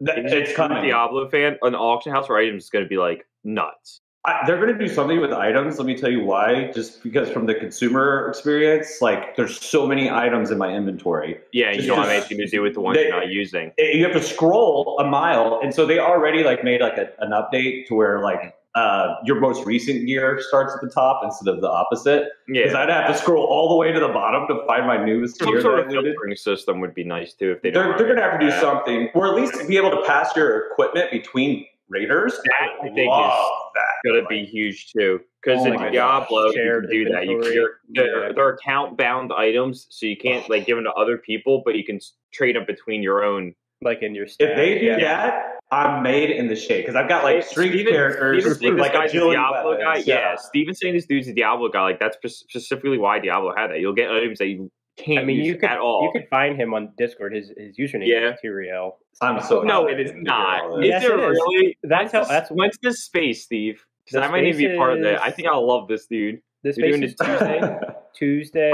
That- 0.00 0.18
if 0.18 0.24
he's 0.24 0.32
a 0.32 0.38
it's 0.40 0.48
true 0.50 0.56
coming. 0.56 0.82
Diablo 0.82 1.28
fan 1.30 1.56
an 1.62 1.74
auction 1.74 2.12
house 2.12 2.26
for 2.26 2.36
items 2.36 2.64
is 2.64 2.70
going 2.70 2.84
to 2.84 2.88
be 2.88 2.98
like 2.98 3.26
nuts 3.44 4.00
I, 4.26 4.42
they're 4.46 4.56
going 4.60 4.76
to 4.76 4.78
do 4.78 4.92
something 4.92 5.20
with 5.20 5.32
items. 5.32 5.78
Let 5.78 5.86
me 5.86 5.96
tell 5.96 6.10
you 6.10 6.24
why. 6.24 6.72
Just 6.74 7.02
because 7.02 7.30
from 7.30 7.46
the 7.46 7.54
consumer 7.54 8.28
experience, 8.28 8.98
like 9.00 9.36
there's 9.36 9.60
so 9.60 9.86
many 9.86 10.10
items 10.10 10.50
in 10.50 10.58
my 10.58 10.68
inventory. 10.74 11.38
yeah 11.52 11.70
you 11.70 11.86
don't 11.86 11.98
have 11.98 12.08
anything 12.08 12.38
to 12.38 12.46
do 12.48 12.60
with 12.60 12.74
the 12.74 12.80
ones 12.80 12.96
they- 12.96 13.04
you're 13.06 13.12
not 13.20 13.28
using 13.28 13.72
it- 13.76 13.94
you 13.94 14.02
have 14.04 14.12
to 14.12 14.22
scroll 14.22 14.96
a 15.00 15.04
mile 15.04 15.60
and 15.62 15.72
so 15.72 15.86
they 15.86 15.98
already 15.98 16.42
like 16.42 16.64
made 16.64 16.80
like 16.80 16.98
a, 16.98 17.08
an 17.20 17.30
update 17.30 17.86
to 17.86 17.94
where 17.94 18.20
like 18.20 18.54
uh, 18.74 19.14
your 19.24 19.40
most 19.40 19.64
recent 19.64 20.06
gear 20.06 20.38
starts 20.48 20.74
at 20.74 20.80
the 20.82 20.90
top 20.90 21.22
instead 21.24 21.48
of 21.52 21.60
the 21.62 21.70
opposite 21.70 22.28
Yeah, 22.48 22.62
because 22.64 22.74
i'd 22.74 22.90
have 22.90 23.06
to 23.10 23.16
scroll 23.16 23.44
all 23.46 23.68
the 23.70 23.76
way 23.76 23.90
to 23.92 23.98
the 24.00 24.08
bottom 24.08 24.46
to 24.48 24.66
find 24.66 24.86
my 24.86 25.02
newest 25.02 25.38
some 25.38 25.48
gear 25.48 25.60
sort 25.62 25.88
that 25.88 25.96
of 25.96 26.04
filtering 26.04 26.36
system 26.36 26.80
would 26.80 26.94
be 26.94 27.04
nice 27.04 27.32
too 27.32 27.52
if 27.52 27.62
they 27.62 27.70
don't 27.70 27.88
they're, 27.88 27.98
they're 28.06 28.08
gonna 28.16 28.28
have 28.28 28.38
to 28.40 28.44
do 28.46 28.50
that. 28.50 28.60
something 28.60 29.08
or 29.14 29.28
at 29.28 29.34
least 29.34 29.66
be 29.68 29.76
able 29.78 29.90
to 29.90 30.02
pass 30.06 30.34
your 30.36 30.66
equipment 30.70 31.10
between 31.10 31.64
raiders 31.88 32.34
That, 32.44 32.70
I 32.82 32.86
I 32.86 32.94
think, 32.94 33.08
love 33.10 33.32
is 33.32 33.72
that 33.74 34.10
gonna 34.10 34.26
be 34.28 34.44
huge 34.44 34.92
too. 34.92 35.20
Because 35.42 35.60
Oh 35.64 35.72
in 35.72 35.92
Diablo, 35.92 36.46
gosh. 36.48 36.54
you 36.56 36.80
can 36.80 36.90
do 36.90 37.04
that. 37.12 37.24
You 37.26 37.32
inventory. 37.36 37.54
they're, 37.54 37.70
they're, 37.90 38.26
Yeah. 38.28 38.32
they're 38.34 38.48
account 38.54 38.96
bound 38.98 39.32
items, 39.32 39.86
so 39.90 40.06
you 40.06 40.16
can't 40.16 40.48
like 40.50 40.66
give 40.66 40.76
them 40.76 40.84
to 40.84 40.92
other 40.92 41.18
people, 41.18 41.62
but 41.64 41.76
you 41.76 41.84
can 41.84 42.00
trade 42.32 42.56
them 42.56 42.64
between 42.66 43.02
your 43.02 43.22
own. 43.24 43.54
like 43.82 44.02
in 44.02 44.14
your 44.14 44.24
if 44.26 44.38
they 44.38 44.78
do 44.78 44.86
yeah. 44.86 44.96
that 44.98 45.52
i'm 45.70 46.02
made 46.02 46.30
in 46.30 46.46
the 46.48 46.54
shade 46.56 46.80
because 46.80 46.94
i've 46.96 47.08
got 47.08 47.22
like 47.24 47.42
strength 47.42 47.72
Steven- 47.74 47.92
characters 47.92 48.42
Steven's 48.44 48.60
saying 48.60 48.74
this 48.76 48.80
like 48.80 48.92
guy's 48.94 49.02
a 49.12 49.16
agility 49.16 49.36
Diablo 49.36 49.76
guy. 49.76 49.86
weapons. 49.88 50.06
Yeah, 50.06 50.36
Steven's 50.36 50.78
saying 50.80 50.94
this 50.94 51.06
dude's 51.06 51.28
a 51.28 51.34
Diablo 51.34 51.68
guy. 51.68 51.82
Like 51.82 51.98
that's 52.00 52.16
specifically 52.40 52.96
why 52.98 53.18
Diablo 53.18 53.52
had 53.56 53.70
that. 53.70 53.80
You'll 53.80 53.92
get 53.92 54.10
items 54.10 54.38
that 54.38 54.46
you 54.46 54.70
can't 54.96 55.18
I 55.20 55.24
mean, 55.24 55.36
use 55.38 55.46
you 55.46 55.54
could 55.56 55.70
at 55.70 55.78
all. 55.78 56.04
you 56.04 56.20
could 56.20 56.28
find 56.28 56.58
him 56.60 56.72
on 56.74 56.92
Discord. 56.96 57.34
His 57.34 57.52
his 57.56 57.76
username 57.76 58.06
Yeah. 58.06 58.32
is 58.32 58.40
Tyrael. 58.44 58.94
i'm 59.20 59.40
so 59.42 59.62
no, 59.62 59.86
it 59.88 60.00
is 60.00 60.12
not. 60.14 60.80
Is. 60.80 60.86
Yes, 60.86 61.04
it 61.04 61.10
it 61.10 61.18
is. 61.20 61.28
really? 61.30 61.78
That's 61.82 62.12
how. 62.12 62.24
That's 62.24 62.50
when's 62.50 62.78
this 62.82 63.04
space, 63.04 63.42
Steve? 63.44 63.84
Because 64.04 64.22
I 64.22 64.30
might 64.30 64.42
need 64.42 64.52
to 64.52 64.58
be 64.58 64.76
part 64.76 64.94
of 64.96 65.02
that. 65.02 65.20
I 65.22 65.30
think 65.30 65.48
I'll 65.48 65.66
love 65.66 65.88
this 65.88 66.06
dude. 66.06 66.40
this 66.62 66.76
You're 66.76 66.88
doing 66.90 67.02
is 67.02 67.12
it 67.12 67.24
Tuesday. 67.24 67.78
Tuesday, 68.16 68.72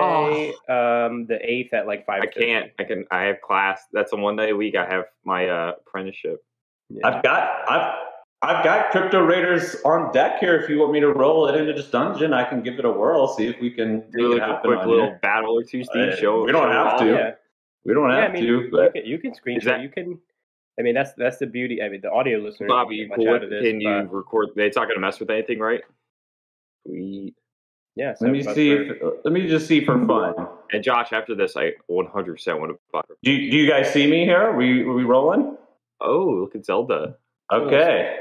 um, 0.69 1.27
the 1.27 1.39
eighth 1.43 1.75
at 1.75 1.87
like 1.89 2.07
five. 2.07 2.23
I 2.23 2.27
can't. 2.27 2.71
I 2.79 2.85
can. 2.85 3.05
I 3.11 3.23
have 3.25 3.41
class. 3.41 3.83
That's 3.93 4.13
a 4.13 4.17
one 4.17 4.37
day 4.37 4.51
a 4.51 4.57
week. 4.57 4.77
I 4.77 4.85
have 4.87 5.07
my 5.25 5.49
uh, 5.49 5.73
apprenticeship. 5.81 6.45
I've 7.03 7.23
got 7.23 7.69
I've 7.69 7.95
I've 8.45 8.65
got 8.65 8.91
crypto 8.91 9.21
raiders 9.23 9.77
on 9.85 10.13
deck 10.13 10.41
here. 10.41 10.57
If 10.57 10.69
you 10.69 10.79
want 10.81 10.93
me 10.93 10.99
to 11.01 11.09
roll 11.13 11.47
it 11.49 11.55
into 11.55 11.73
this 11.73 11.89
dungeon, 11.91 12.33
I 12.33 12.43
can 12.45 12.61
give 12.63 12.79
it 12.79 12.85
a 12.85 12.91
whirl. 12.91 13.29
See 13.29 13.47
if 13.47 13.61
we 13.61 13.71
can 13.71 14.11
Do 14.11 14.37
like 14.39 14.43
a 14.43 14.61
quick 14.65 14.81
little 14.81 15.07
here. 15.07 15.19
battle 15.23 15.57
or 15.59 15.63
two, 15.63 15.85
Steve. 15.85 16.09
Uh, 16.15 16.17
show. 16.17 16.43
we 16.45 16.51
don't 16.51 16.71
have 16.73 16.99
to. 16.99 17.07
Yeah, 17.07 17.31
We 17.85 17.95
don't 17.95 18.11
yeah. 18.11 18.17
have 18.23 18.31
I 18.31 18.33
mean, 18.35 18.43
to, 18.43 18.49
you, 18.49 18.69
but 18.73 18.95
can, 18.95 19.07
you 19.07 19.19
can 19.19 19.31
screenshot. 19.33 19.59
Is 19.59 19.65
that- 19.65 19.81
you 19.83 19.89
can. 19.89 20.19
I 20.79 20.83
mean, 20.83 20.95
that's 20.95 21.13
that's 21.13 21.37
the 21.37 21.47
beauty. 21.47 21.83
I 21.83 21.89
mean, 21.91 22.01
the 22.01 22.11
audio 22.11 22.39
listeners. 22.39 22.69
Bobby, 22.69 22.97
don't 22.97 23.03
you 23.03 23.09
get 23.09 23.17
cool 23.17 23.35
out 23.35 23.45
of 23.45 23.51
this, 23.51 23.63
Can 23.63 23.81
you 23.81 23.89
but, 24.11 24.13
record? 24.17 24.49
It's 24.57 24.75
not 24.77 24.85
going 24.87 24.97
to 24.97 25.01
mess 25.01 25.21
with 25.21 25.29
anything, 25.31 25.59
right? 25.59 25.83
We 26.85 27.35
yeah. 27.95 28.15
So, 28.15 28.25
let 28.25 28.33
me 28.33 28.43
see. 28.43 28.75
for- 28.75 28.95
If, 28.95 29.25
let 29.25 29.33
me 29.35 29.47
just 29.47 29.69
see 29.69 29.85
for 29.85 30.05
fun. 30.07 30.35
and 30.73 30.83
Josh. 30.83 31.13
After 31.13 31.35
this, 31.35 31.57
I 31.57 31.73
100 31.87 32.33
percent 32.33 32.59
want 32.59 32.73
to 32.73 32.79
buy. 32.93 33.03
Do 33.23 33.31
you, 33.31 33.51
do 33.51 33.57
you 33.59 33.69
guys 33.71 33.93
see 33.93 34.11
me 34.11 34.25
here? 34.25 34.39
Are 34.51 34.57
we 34.57 34.83
are 34.83 34.93
we 34.95 35.05
rolling? 35.05 35.57
Oh, 36.01 36.25
look 36.41 36.55
at 36.57 36.65
Zelda. 36.65 37.17
Okay. 37.53 38.19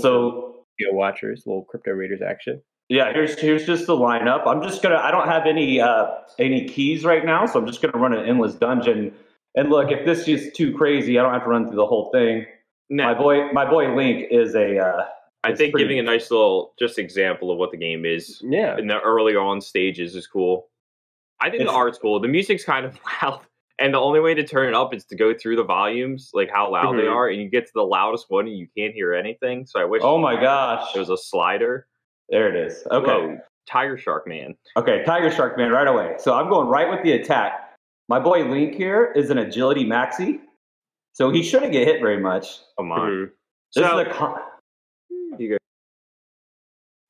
So 0.00 0.64
video 0.78 0.94
watchers, 0.94 1.44
little 1.46 1.64
crypto 1.64 1.92
raiders 1.92 2.22
action. 2.22 2.62
yeah, 2.88 3.12
here's 3.12 3.38
here's 3.38 3.66
just 3.66 3.86
the 3.86 3.96
lineup. 3.96 4.46
I'm 4.46 4.62
just 4.62 4.82
gonna. 4.82 4.96
I 4.96 5.10
don't 5.10 5.28
have 5.28 5.46
any 5.46 5.80
uh 5.80 6.06
any 6.38 6.66
keys 6.68 7.04
right 7.04 7.24
now, 7.24 7.46
so 7.46 7.58
I'm 7.60 7.66
just 7.66 7.82
gonna 7.82 7.98
run 7.98 8.12
an 8.14 8.24
endless 8.26 8.54
dungeon. 8.54 9.12
And 9.54 9.68
look, 9.70 9.90
if 9.92 10.04
this 10.06 10.26
is 10.28 10.50
too 10.54 10.74
crazy, 10.74 11.18
I 11.18 11.22
don't 11.22 11.32
have 11.34 11.42
to 11.44 11.48
run 11.50 11.66
through 11.68 11.76
the 11.76 11.86
whole 11.86 12.10
thing. 12.10 12.46
No, 12.88 13.04
My 13.04 13.14
boy, 13.14 13.52
my 13.52 13.68
boy 13.68 13.94
Link 13.94 14.26
is 14.30 14.54
a. 14.54 14.78
Uh, 14.78 15.04
I 15.44 15.54
think 15.54 15.72
pretty- 15.72 15.84
giving 15.84 15.98
a 15.98 16.02
nice 16.02 16.30
little 16.30 16.72
just 16.78 16.98
example 16.98 17.50
of 17.50 17.58
what 17.58 17.70
the 17.72 17.76
game 17.76 18.04
is 18.06 18.40
Yeah, 18.44 18.78
in 18.78 18.86
the 18.86 19.00
early 19.00 19.34
on 19.36 19.60
stages 19.60 20.14
is 20.14 20.26
cool. 20.26 20.68
I 21.40 21.50
think 21.50 21.64
the 21.64 21.70
art's 21.70 21.98
cool. 21.98 22.20
The 22.20 22.28
music's 22.28 22.64
kind 22.64 22.86
of 22.86 22.96
loud. 23.22 23.40
And 23.78 23.94
the 23.94 23.98
only 23.98 24.20
way 24.20 24.34
to 24.34 24.44
turn 24.44 24.68
it 24.68 24.74
up 24.74 24.94
is 24.94 25.04
to 25.06 25.16
go 25.16 25.32
through 25.34 25.56
the 25.56 25.64
volumes, 25.64 26.30
like 26.34 26.50
how 26.52 26.70
loud 26.70 26.96
they 26.98 27.04
Mhm. 27.04 27.14
are, 27.14 27.28
and 27.28 27.40
you 27.40 27.48
get 27.48 27.66
to 27.66 27.72
the 27.74 27.82
loudest 27.84 28.26
one 28.28 28.46
and 28.46 28.56
you 28.56 28.68
can't 28.76 28.94
hear 28.94 29.12
anything. 29.14 29.66
So 29.66 29.80
I 29.80 29.84
wish 29.84 30.02
Oh 30.04 30.18
my 30.18 30.40
gosh. 30.40 30.92
there 30.92 31.00
was 31.00 31.10
a 31.10 31.16
slider. 31.16 31.86
There 32.28 32.48
it 32.48 32.54
is. 32.56 32.86
Okay. 32.90 33.10
Whoa, 33.10 33.38
Tiger 33.68 33.96
Shark 33.96 34.26
Man. 34.26 34.54
Okay, 34.76 35.02
Tiger 35.04 35.30
Shark 35.30 35.56
Man 35.56 35.70
right 35.70 35.86
away. 35.88 36.14
So 36.18 36.34
I'm 36.34 36.48
going 36.48 36.68
right 36.68 36.88
with 36.90 37.02
the 37.02 37.12
attack. 37.12 37.76
My 38.08 38.18
boy 38.18 38.44
Link 38.44 38.74
here 38.74 39.12
is 39.16 39.30
an 39.30 39.38
agility 39.38 39.84
maxi. 39.84 40.40
So 41.12 41.30
he 41.30 41.42
shouldn't 41.42 41.72
get 41.72 41.86
hit 41.86 42.00
very 42.00 42.18
much. 42.18 42.58
Come 42.78 42.92
on. 42.92 43.10
Mhm. 43.10 43.30
This 43.74 43.84
So- 43.86 43.98
is 44.00 44.06
a 44.06 44.10
con- 44.10 44.30
You 44.30 44.36
go 44.36 44.51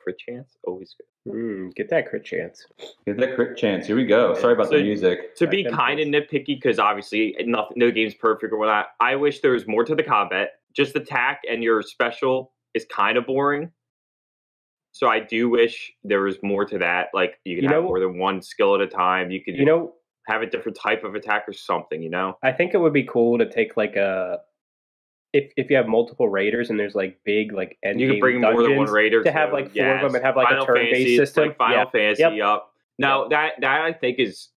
for 0.02 0.12
chance. 0.12 0.56
Always 0.64 0.94
good. 0.96 1.32
Mm, 1.34 1.74
get 1.74 1.88
that 1.90 2.08
crit 2.08 2.24
chance. 2.24 2.66
Get 3.06 3.16
that 3.18 3.34
crit 3.36 3.56
chance. 3.56 3.86
Here 3.86 3.96
we 3.96 4.06
go. 4.06 4.34
Sorry 4.34 4.54
about 4.54 4.68
So- 4.68 4.76
the 4.76 4.82
music. 4.82 5.34
To 5.36 5.46
be 5.46 5.64
kind 5.64 6.00
of 6.00 6.08
makes- 6.08 6.30
nitpicky, 6.32 6.46
because 6.46 6.78
obviously 6.78 7.36
nothing, 7.46 7.74
no 7.76 7.90
game's 7.90 8.14
perfect 8.14 8.52
or 8.52 8.58
whatnot. 8.58 8.88
I 9.00 9.16
wish 9.16 9.40
there 9.40 9.52
was 9.52 9.66
more 9.66 9.84
to 9.84 9.94
the 9.94 10.02
combat. 10.02 10.54
Just 10.74 10.96
attack 10.96 11.42
and 11.48 11.62
your 11.62 11.82
special 11.82 12.52
is 12.74 12.84
kind 12.86 13.16
of 13.18 13.26
boring. 13.26 13.70
So 14.92 15.08
I 15.08 15.20
do 15.20 15.48
wish 15.48 15.92
there 16.04 16.20
was 16.20 16.42
more 16.42 16.64
to 16.66 16.78
that. 16.78 17.08
Like 17.14 17.38
you 17.44 17.56
could 17.56 17.64
You 17.64 17.68
have 17.70 17.82
know- 17.82 17.88
more 17.88 18.00
than 18.00 18.18
one 18.18 18.42
skill 18.42 18.74
at 18.74 18.80
a 18.80 18.86
time. 18.86 19.30
You 19.30 19.42
could 19.42 19.56
You 19.56 19.64
know, 19.64 19.94
have 20.26 20.42
a 20.42 20.46
different 20.46 20.76
type 20.78 21.02
of 21.04 21.14
attack 21.14 21.48
or 21.48 21.52
something. 21.52 22.02
You 22.02 22.10
know. 22.10 22.36
I 22.42 22.52
think 22.52 22.74
it 22.74 22.78
would 22.78 22.92
be 22.92 23.04
cool 23.04 23.38
to 23.38 23.48
take 23.48 23.76
like 23.76 23.96
a 23.96 24.40
if 25.32 25.52
if 25.56 25.70
you 25.70 25.76
have 25.76 25.86
multiple 25.88 26.28
raiders 26.28 26.70
and 26.70 26.78
there's 26.78 26.94
like 26.94 27.18
big 27.24 27.52
like 27.52 27.78
end 27.82 28.00
You 28.00 28.10
can 28.10 28.20
bring 28.20 28.40
more 28.40 28.62
than 28.62 28.76
one 28.76 28.90
raider 28.90 29.22
to 29.22 29.32
have, 29.32 29.52
like, 29.52 29.72
four 29.74 29.94
of 29.96 30.02
them 30.02 30.14
and 30.14 30.24
have, 30.24 30.36
like, 30.36 30.46
a 30.46 30.50
Final 30.50 30.66
turn-based 30.66 31.16
system. 31.16 31.48
like 31.48 31.56
Final 31.58 31.76
Yeah. 31.76 31.84
Fantasy. 31.90 32.22
Yep. 32.22 32.44
Up. 32.44 32.72
Now 32.98 33.28
that 33.28 33.52
that 33.60 33.80
I 33.82 33.92
think 33.92 34.18
is 34.18 34.48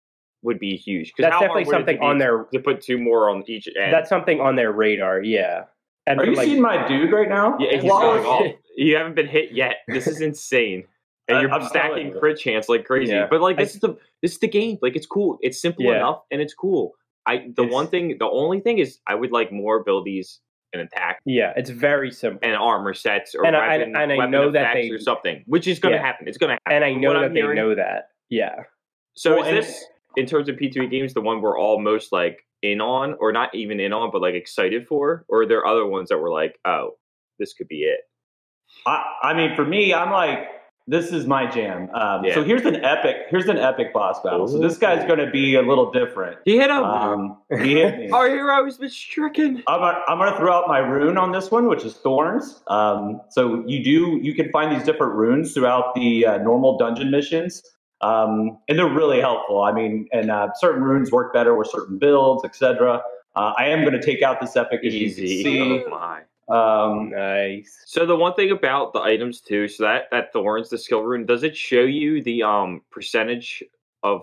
would 0.44 0.60
be 0.60 0.76
huge 0.76 1.14
because 1.16 1.32
That's 1.32 1.42
definitely 1.42 1.66
something 1.66 2.00
on 2.02 2.18
their 2.20 2.44
to 2.54 2.60
put 2.60 2.82
two 2.82 2.98
more 3.00 3.30
on 3.30 3.44
each 3.48 3.68
end. 3.80 3.92
that's 3.94 4.10
something 4.10 4.40
on 4.42 4.56
their 4.56 4.72
radar. 4.72 5.22
Yeah. 5.24 5.64
And 6.08 6.20
Are 6.20 6.26
you 6.26 6.36
like, 6.36 6.46
seeing 6.46 6.62
my 6.62 6.88
dude 6.88 7.12
right 7.12 7.28
now? 7.30 7.58
Yeah, 7.60 7.80
he's 7.80 7.90
going 7.90 8.26
off. 8.26 8.46
You 8.76 8.96
haven't 8.96 9.16
been 9.16 9.28
hit 9.28 9.54
yet. 9.54 9.78
This 9.88 10.06
is 10.08 10.22
insane. 10.22 10.84
And 11.28 11.42
you're 11.42 11.50
I'm 11.52 11.62
telling 11.62 11.70
stacking 11.70 12.08
you. 12.14 12.20
crit 12.20 12.38
chance 12.38 12.70
like 12.70 12.86
crazy. 12.86 13.12
Yeah. 13.12 13.26
But 13.28 13.42
like 13.42 13.58
I- 13.58 13.64
this 13.64 13.74
is 13.74 13.82
the 13.82 13.98
this 14.22 14.34
is 14.34 14.38
the 14.40 14.48
game. 14.48 14.78
Like 14.84 14.96
it's 14.96 15.08
cool. 15.08 15.40
It's 15.42 15.60
simple 15.60 15.86
Yeah. 15.86 15.96
enough 15.96 16.22
and 16.30 16.40
it's 16.40 16.54
cool. 16.54 16.94
I 17.26 17.38
the 17.56 17.64
It's- 17.64 17.74
one 17.74 17.88
thing 17.88 18.18
the 18.20 18.30
only 18.30 18.60
thing 18.60 18.78
is 18.78 19.00
I 19.08 19.16
would 19.16 19.32
like 19.32 19.52
more 19.52 19.78
abilities 19.78 20.40
and 20.80 20.88
attack 20.88 21.20
yeah, 21.26 21.54
it's 21.56 21.70
very 21.70 22.12
simple. 22.12 22.40
and 22.48 22.56
armor 22.56 22.94
sets 22.94 23.34
or 23.36 23.46
And 23.46 23.56
I- 23.56 23.78
weapon, 23.78 23.96
and 23.96 24.12
I 24.12 24.18
weapon 24.18 24.32
know 24.32 24.52
that 24.52 24.74
they- 24.74 24.90
or 24.90 25.00
something. 25.00 25.44
Which 25.48 25.68
is 25.68 25.80
gonna 25.80 25.96
Yeah. 25.96 26.02
happen. 26.06 26.28
It's 26.28 26.38
gonna 26.38 26.54
happen. 26.54 26.74
And 26.74 26.84
I 26.86 26.94
know 26.94 27.10
What 27.10 27.14
that 27.20 27.24
I'm 27.26 27.34
they 27.34 27.40
hearing- 27.42 27.56
know 27.56 27.76
that. 27.76 28.10
Yeah. 28.30 28.64
So 29.14 29.38
Well, 29.38 29.46
is 29.46 29.66
this 29.68 29.86
in 30.18 30.26
terms 30.26 30.50
of 30.50 30.58
P2E 30.58 30.88
games 30.88 31.14
the 31.14 31.22
one 31.22 31.42
we're 31.42 31.58
all 31.58 31.80
most 31.80 32.12
like 32.12 32.46
in 32.62 32.82
on, 32.82 33.16
or 33.20 33.32
not 33.32 33.54
even 33.56 33.80
in 33.80 33.94
on, 33.94 34.12
but 34.12 34.22
like 34.22 34.34
excited 34.36 34.88
for? 34.88 35.26
Or 35.30 35.42
are 35.42 35.46
there 35.46 35.66
other 35.66 35.86
ones 35.86 36.10
that 36.10 36.18
were 36.18 36.32
like, 36.32 36.60
oh, 36.66 36.98
this 37.40 37.54
could 37.54 37.68
be 37.68 37.84
it? 37.84 38.02
I, 38.86 39.04
I 39.24 39.34
mean, 39.34 39.56
for 39.56 39.64
me, 39.66 39.94
I'm 39.94 40.12
like, 40.12 40.50
this 40.88 41.12
is 41.12 41.26
my 41.26 41.48
jam. 41.50 41.90
Um, 41.96 42.26
Yeah. 42.26 42.36
So 42.36 42.44
here's 42.44 42.64
an 42.66 42.84
epic. 42.84 43.18
Here's 43.30 43.48
an 43.48 43.58
epic 43.58 43.92
boss 43.94 44.22
battle. 44.22 44.48
So 44.48 44.60
this 44.60 44.78
guy's 44.78 45.06
going 45.06 45.20
to 45.20 45.30
be 45.30 45.56
a 45.56 45.62
little 45.62 45.92
different. 45.92 46.38
He 46.46 46.58
hit 46.58 46.70
him. 46.70 46.84
Um, 46.84 47.38
he 47.60 47.76
hit 47.76 47.98
me. 47.98 48.10
Our 48.10 48.30
hero 48.30 48.64
has 48.66 48.78
been 48.78 48.90
stricken. 48.90 49.64
I'm 49.68 49.80
gonna, 49.80 50.02
I'm 50.08 50.18
gonna 50.20 50.38
throw 50.38 50.54
out 50.54 50.68
my 50.68 50.80
rune 50.80 51.18
on 51.18 51.32
this 51.32 51.50
one, 51.50 51.68
which 51.68 51.84
is 51.84 51.96
thorns. 51.96 52.62
Um, 52.68 53.22
so 53.30 53.64
you 53.66 53.84
do 53.84 54.20
you 54.22 54.34
can 54.36 54.52
find 54.52 54.76
these 54.76 54.86
different 54.86 55.14
runes 55.14 55.54
throughout 55.54 55.96
the 55.96 56.26
uh, 56.26 56.38
normal 56.38 56.78
dungeon 56.78 57.10
missions, 57.10 57.64
um, 58.02 58.60
and 58.70 58.78
they're 58.78 58.88
really 58.94 59.20
helpful. 59.20 59.64
I 59.64 59.72
mean, 59.72 60.08
and 60.14 60.30
uh, 60.30 60.50
certain 60.56 60.84
runes 60.84 61.12
work 61.12 61.34
better 61.34 61.56
with 61.56 61.68
certain 61.70 61.98
builds, 61.98 62.46
etc. 62.46 63.02
Uh, 63.36 63.54
I 63.58 63.68
am 63.68 63.82
going 63.82 64.00
to 64.00 64.02
take 64.02 64.22
out 64.22 64.40
this 64.40 64.56
epic 64.56 64.82
as 64.86 64.94
you 64.94 65.12
can 65.12 65.24
Easy. 65.26 65.44
see. 65.44 65.84
Oh 65.86 65.90
my. 65.90 66.22
Um, 66.48 67.10
Nice. 67.10 67.76
So 67.88 68.06
the 68.06 68.16
one 68.16 68.34
thing 68.36 68.52
about 68.52 68.94
the 68.94 69.00
items 69.02 69.42
too, 69.42 69.68
so 69.68 69.84
that 69.84 70.04
that 70.12 70.32
thorns, 70.32 70.70
the 70.70 70.78
skill 70.78 71.02
rune, 71.02 71.26
does 71.26 71.44
it 71.44 71.56
show 71.58 71.82
you 71.82 72.22
the 72.22 72.44
um 72.44 72.82
percentage 72.92 73.64
of 74.04 74.22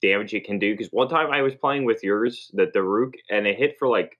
damage 0.00 0.34
it 0.34 0.44
can 0.44 0.58
do? 0.58 0.72
Because 0.72 0.88
one 0.92 1.08
time 1.08 1.30
I 1.32 1.42
was 1.42 1.54
playing 1.54 1.84
with 1.84 2.02
yours, 2.04 2.50
that 2.54 2.72
the 2.72 2.82
rook 2.82 3.14
and 3.30 3.46
it 3.46 3.58
hit 3.58 3.76
for 3.78 3.88
like 3.88 4.16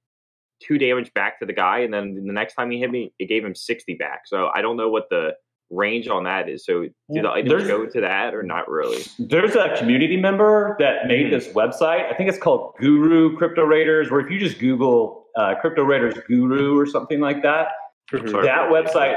two 0.61 0.79
damage 0.79 1.13
back 1.15 1.39
to 1.41 1.47
the 1.47 1.53
guy, 1.53 1.81
and 1.81 1.95
then 1.95 2.15
the 2.27 2.33
next 2.33 2.55
time 2.55 2.71
he 2.71 2.79
hit 2.81 2.91
me, 2.91 3.13
it 3.19 3.27
gave 3.29 3.45
him 3.45 3.55
sixty 3.55 3.95
back. 3.95 4.23
So 4.27 4.51
I 4.55 4.61
don't 4.61 4.77
know 4.77 4.89
what 4.89 5.09
the 5.11 5.35
range 5.71 6.09
on 6.09 6.25
that 6.25 6.49
is. 6.49 6.65
So 6.65 6.83
do 7.13 7.23
the 7.23 7.31
items 7.31 7.51
There's- 7.51 7.67
go 7.69 7.87
to 7.87 8.01
that 8.03 8.35
or 8.35 8.43
not 8.43 8.69
really? 8.69 9.03
There's 9.19 9.57
a 9.57 9.75
community 9.77 10.17
member 10.17 10.77
that 10.79 11.07
made 11.07 11.27
Mhm. 11.27 11.31
this 11.31 11.49
website. 11.53 12.11
I 12.11 12.15
think 12.15 12.29
it's 12.29 12.39
called 12.39 12.75
Guru 12.79 13.37
Crypto 13.37 13.63
Raiders, 13.65 14.11
where 14.11 14.21
if 14.21 14.31
you 14.31 14.39
just 14.39 14.59
Google 14.61 15.24
uh, 15.37 15.55
Crypto 15.61 15.83
Raiders 15.83 16.15
Guru 16.27 16.79
or 16.79 16.87
something 16.87 17.21
like 17.21 17.43
that. 17.43 17.69
Sorry. 18.11 18.47
that 18.47 18.71
website, 18.71 19.17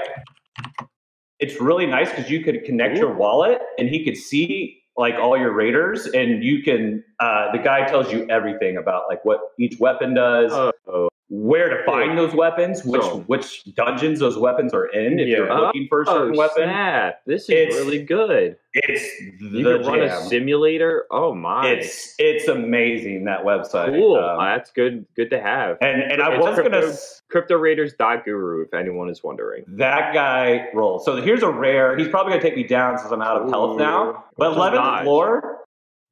it's 1.39 1.59
really 1.62 1.86
nice 1.86 2.09
because 2.09 2.29
you 2.31 2.43
could 2.43 2.63
connect 2.63 2.97
your 2.97 3.13
wallet 3.13 3.59
and 3.77 3.89
he 3.89 4.03
could 4.03 4.17
see 4.17 4.81
like 4.95 5.15
all 5.15 5.38
your 5.38 5.51
raiders 5.51 6.07
and 6.07 6.43
you 6.43 6.63
can, 6.63 7.03
uh, 7.19 7.51
the 7.51 7.59
guy 7.59 7.86
tells 7.86 8.12
you 8.12 8.25
everything 8.29 8.77
about 8.77 9.03
like 9.07 9.24
what 9.24 9.39
each 9.59 9.79
weapon 9.79 10.15
does, 10.15 10.51
Oh, 10.88 11.09
where 11.29 11.69
to 11.77 11.84
find 11.84 12.17
those 12.17 12.34
weapons, 12.34 12.86
which 12.86 13.01
So- 13.01 13.19
which 13.27 13.65
dungeons 13.75 14.19
those 14.19 14.38
weapons 14.38 14.74
are 14.74 14.86
in 14.86 15.19
if 15.19 15.27
you're 15.27 15.53
looking 15.53 15.86
for 15.89 16.03
a 16.03 16.05
certain 16.05 16.36
oh 16.36 16.38
weapon. 16.38 16.63
snap! 16.63 17.19
This 17.25 17.43
is 17.43 17.50
It's- 17.50 17.75
really 17.75 18.01
good. 18.01 18.55
It's 18.74 19.03
You 19.41 19.63
the 19.63 19.79
can 19.79 19.88
run 19.88 20.00
a 20.01 20.22
simulator. 20.22 21.05
Oh 21.12 21.34
my! 21.34 21.67
It's 21.67 22.15
it's 22.19 22.48
amazing 22.48 23.25
that 23.25 23.43
website. 23.43 23.89
cool. 23.98 24.15
Um, 24.17 24.38
That's 24.39 24.72
good. 24.72 25.05
Good 25.15 25.29
to 25.31 25.41
have. 25.41 25.77
and 25.81 26.01
and 26.01 26.22
I 26.22 26.38
was 26.38 26.55
gonna 26.55 26.69
crypto- 26.69 26.88
s- 26.88 27.22
guru 28.24 28.62
if 28.63 28.74
anyone 28.74 29.10
is 29.10 29.22
wondering. 29.24 29.63
that 29.67 30.13
guy 30.13 30.69
rolls. 30.74 31.03
So 31.03 31.17
here's 31.17 31.43
a 31.43 31.50
rare. 31.51 31.98
He's 31.98 32.07
probably 32.07 32.31
gonna 32.34 32.41
take 32.43 32.55
me 32.55 32.63
down 32.63 32.98
since 33.00 33.12
I'm 33.12 33.22
out 33.22 33.41
of 33.41 33.50
health 33.50 33.77
now. 33.79 34.24
But 34.38 34.53
11th 34.55 35.03
floor, 35.03 35.65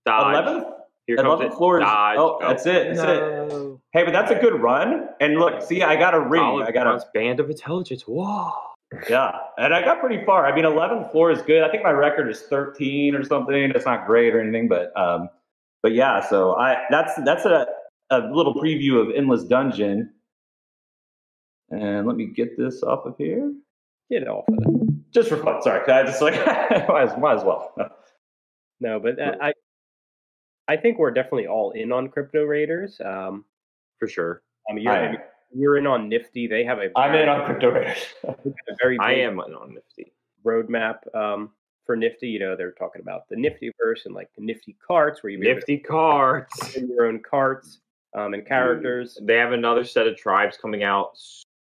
11th, 0.07 0.71
Here 1.07 1.15
comes 1.17 1.27
11th 1.27 1.45
it. 1.45 1.53
floor 1.55 1.77
is. 1.79 1.85
Dodge. 1.85 2.17
Oh, 2.17 2.37
that's 2.41 2.65
it. 2.65 2.95
That's 2.95 3.53
it. 3.53 3.74
No. 3.95 3.99
Hey, 3.99 4.05
but 4.05 4.11
that's 4.11 4.31
a 4.31 4.35
good 4.35 4.61
run. 4.61 5.07
And 5.19 5.35
look, 5.35 5.61
see, 5.61 5.81
I 5.81 5.95
got 5.95 6.13
a 6.13 6.19
ring. 6.19 6.63
I 6.65 6.71
got 6.71 6.87
a 6.87 7.03
band 7.13 7.39
of 7.39 7.49
intelligence. 7.49 8.03
Whoa. 8.03 8.51
yeah, 9.09 9.31
and 9.57 9.73
I 9.73 9.81
got 9.83 9.99
pretty 9.99 10.23
far. 10.25 10.45
I 10.45 10.55
mean, 10.55 10.65
11th 10.65 11.11
floor 11.11 11.31
is 11.31 11.41
good. 11.41 11.63
I 11.63 11.71
think 11.71 11.83
my 11.83 11.91
record 11.91 12.29
is 12.29 12.41
13 12.41 13.15
or 13.15 13.23
something. 13.23 13.71
That's 13.73 13.85
not 13.85 14.05
great 14.05 14.35
or 14.35 14.41
anything, 14.41 14.67
but 14.67 14.95
um, 14.99 15.29
but 15.81 15.93
yeah. 15.93 16.27
So 16.27 16.55
I 16.55 16.83
that's 16.89 17.13
that's 17.25 17.45
a 17.45 17.67
a 18.11 18.19
little 18.19 18.53
preview 18.53 19.01
of 19.01 19.15
Endless 19.15 19.43
Dungeon. 19.43 20.11
And 21.71 22.05
let 22.05 22.15
me 22.15 22.27
get 22.27 22.57
this 22.57 22.83
off 22.83 23.05
of 23.05 23.15
here. 23.17 23.51
Get 24.11 24.21
it 24.21 24.27
off 24.27 24.45
of 24.47 24.55
it. 24.55 25.11
just 25.11 25.29
for 25.29 25.37
fun. 25.37 25.61
Sorry, 25.63 25.81
I 25.91 26.03
just 26.03 26.21
like 26.21 26.35
might, 26.87 27.09
as, 27.09 27.17
might 27.17 27.37
as 27.37 27.43
well. 27.43 27.73
No, 28.79 28.99
but 28.99 29.19
uh, 29.19 29.35
I 29.41 29.53
I 30.67 30.77
think 30.77 30.99
we're 30.99 31.11
definitely 31.11 31.47
all 31.47 31.71
in 31.71 31.91
on 31.91 32.09
crypto 32.09 32.43
raiders. 32.43 33.01
Um, 33.03 33.45
For 33.99 34.07
sure. 34.07 34.41
I 34.69 34.73
mean, 34.73 34.83
you're, 34.83 34.93
I 34.93 35.05
am. 35.07 35.17
you're 35.53 35.77
in 35.77 35.87
on 35.87 36.09
Nifty. 36.09 36.47
They 36.47 36.63
have 36.63 36.79
a 36.79 36.89
I'm 36.97 37.13
in 37.15 37.29
on 37.29 37.45
crypto 37.45 37.71
raiders. 37.71 38.05
very 38.81 38.97
I 38.99 39.13
am 39.13 39.39
on 39.39 39.73
Nifty. 39.73 40.13
roadmap 40.45 40.97
um, 41.15 41.51
for 41.85 41.95
Nifty. 41.95 42.27
You 42.29 42.39
know, 42.39 42.55
they're 42.55 42.71
talking 42.71 43.01
about 43.01 43.27
the 43.29 43.35
Nifty 43.35 43.71
verse 43.81 44.05
and 44.05 44.13
like 44.15 44.29
Nifty 44.37 44.75
carts, 44.85 45.23
where 45.23 45.31
you 45.31 45.39
Nifty 45.39 45.77
build 45.77 46.45
your 46.89 47.05
own 47.07 47.21
carts 47.21 47.79
um, 48.15 48.33
and 48.33 48.45
characters. 48.45 49.17
They 49.21 49.35
have 49.37 49.51
another 49.53 49.83
set 49.83 50.07
of 50.07 50.17
tribes 50.17 50.57
coming 50.57 50.83
out 50.83 51.11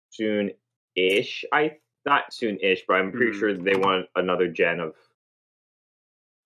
soon 0.10 0.52
ish. 0.96 1.44
I 1.52 1.78
not 2.06 2.34
soon 2.34 2.58
ish, 2.62 2.84
but 2.88 2.96
I'm 2.96 3.12
pretty 3.12 3.32
Mhm. 3.36 3.40
sure 3.40 3.54
they 3.54 3.76
want 3.76 4.08
another 4.16 4.48
gen 4.48 4.80
of 4.80 4.94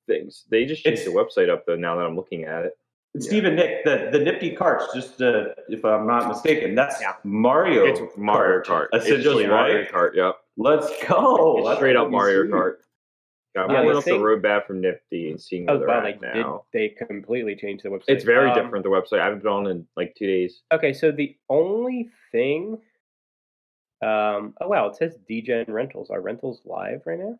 things. 0.07 0.45
They 0.49 0.65
just 0.65 0.83
changed 0.83 1.01
It's- 1.01 1.13
the 1.13 1.19
website 1.41 1.49
up 1.49 1.65
though 1.65 1.75
now 1.75 1.95
that 1.97 2.05
I'm 2.05 2.15
looking 2.15 2.43
at 2.45 2.65
it. 2.65 2.77
Stephen 3.17 3.55
Nick, 3.55 3.83
the, 3.85 4.09
the 4.11 4.19
nifty 4.19 4.51
carts, 4.55 4.85
just 4.93 5.19
uh, 5.21 5.45
if 5.67 5.83
I'm 5.83 6.05
not 6.05 6.27
mistaken, 6.27 6.75
that's 6.75 7.01
Yeah. 7.01 7.13
Mario. 7.23 7.85
It's 7.85 8.01
Mario 8.17 8.61
Kart. 8.61 8.87
It's 8.93 9.05
essentially, 9.05 9.43
just 9.45 9.49
Mario 9.51 9.77
right? 9.79 9.91
Kart, 9.91 10.15
yep. 10.15 10.35
Let's 10.57 10.87
go. 11.07 11.57
It's 11.57 11.67
That's 11.67 11.79
straight 11.79 11.95
up 11.95 12.11
Mario 12.11 12.43
see. 12.45 12.51
Kart. 12.51 12.73
Yeah, 13.55 13.63
I'm 13.63 13.71
Yeah, 13.71 13.79
pulling 13.81 13.93
the 13.93 13.97
up 13.97 14.03
the 14.05 14.11
roadmap 14.11 14.67
from 14.67 14.81
Nifty 14.81 15.31
and 15.31 15.41
seeing 15.41 15.67
I 15.67 15.71
where 15.71 15.79
was 15.79 15.87
they're 15.87 15.97
about 15.97 16.05
at 16.07 16.21
like 16.21 16.33
did 16.33 16.43
now. 16.43 16.65
they 16.71 16.89
completely 16.89 17.55
changed 17.55 17.83
the 17.83 17.89
website? 17.89 18.03
It's 18.09 18.23
very 18.23 18.51
Um, 18.51 18.55
different. 18.61 18.83
The 18.83 18.91
website 18.91 19.21
I 19.21 19.23
haven't 19.25 19.41
been 19.41 19.51
on 19.51 19.67
in 19.67 19.87
like 19.97 20.13
two 20.15 20.27
days. 20.27 20.61
Okay, 20.71 20.93
so 20.93 21.11
the 21.11 21.35
only 21.49 22.09
thing, 22.31 22.73
um, 24.03 24.53
oh 24.61 24.67
wow, 24.67 24.85
it 24.87 24.97
says 24.97 25.17
DGen 25.27 25.67
Rentals. 25.67 26.11
Are 26.11 26.21
rentals 26.21 26.61
live 26.63 27.01
right 27.07 27.17
now? 27.19 27.39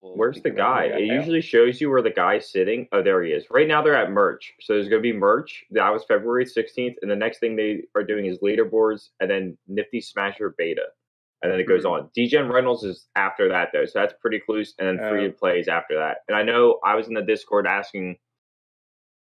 Where's 0.00 0.40
the 0.42 0.50
guy? 0.50 0.84
It 0.84 1.04
usually 1.06 1.40
shows 1.40 1.80
you 1.80 1.90
where 1.90 2.02
the 2.02 2.10
guy's 2.10 2.50
sitting. 2.50 2.86
Oh, 2.92 3.02
there 3.02 3.22
he 3.22 3.32
is. 3.32 3.44
Right 3.50 3.66
now 3.66 3.82
they're 3.82 3.96
at 3.96 4.10
merch. 4.10 4.52
So 4.60 4.74
there's 4.74 4.88
going 4.88 5.02
to 5.02 5.12
be 5.12 5.16
merch. 5.16 5.64
That 5.72 5.90
was 5.90 6.04
February 6.04 6.44
16th. 6.44 6.94
And 7.02 7.10
the 7.10 7.16
next 7.16 7.38
thing 7.40 7.56
they 7.56 7.82
are 7.96 8.04
doing 8.04 8.26
is 8.26 8.38
leaderboards 8.38 9.08
and 9.20 9.28
then 9.30 9.58
Nifty 9.66 10.00
Smasher 10.00 10.54
beta. 10.56 10.86
And 11.42 11.50
then 11.52 11.60
it 11.60 11.68
goes 11.68 11.84
Mhm. 11.84 11.90
on. 11.90 12.10
DGen 12.16 12.52
Rentals 12.52 12.84
is 12.84 13.08
after 13.16 13.48
that, 13.48 13.70
though. 13.72 13.84
So 13.84 13.98
that's 14.00 14.14
pretty 14.20 14.40
close. 14.40 14.74
And 14.78 14.86
then 14.88 15.08
free 15.10 15.24
Oh. 15.24 15.28
to 15.28 15.32
play 15.32 15.58
is 15.60 15.68
after 15.68 15.94
that. 15.96 16.18
And 16.28 16.36
I 16.36 16.42
know 16.42 16.80
I 16.84 16.94
was 16.94 17.08
in 17.08 17.14
the 17.14 17.22
Discord 17.22 17.66
asking 17.66 18.18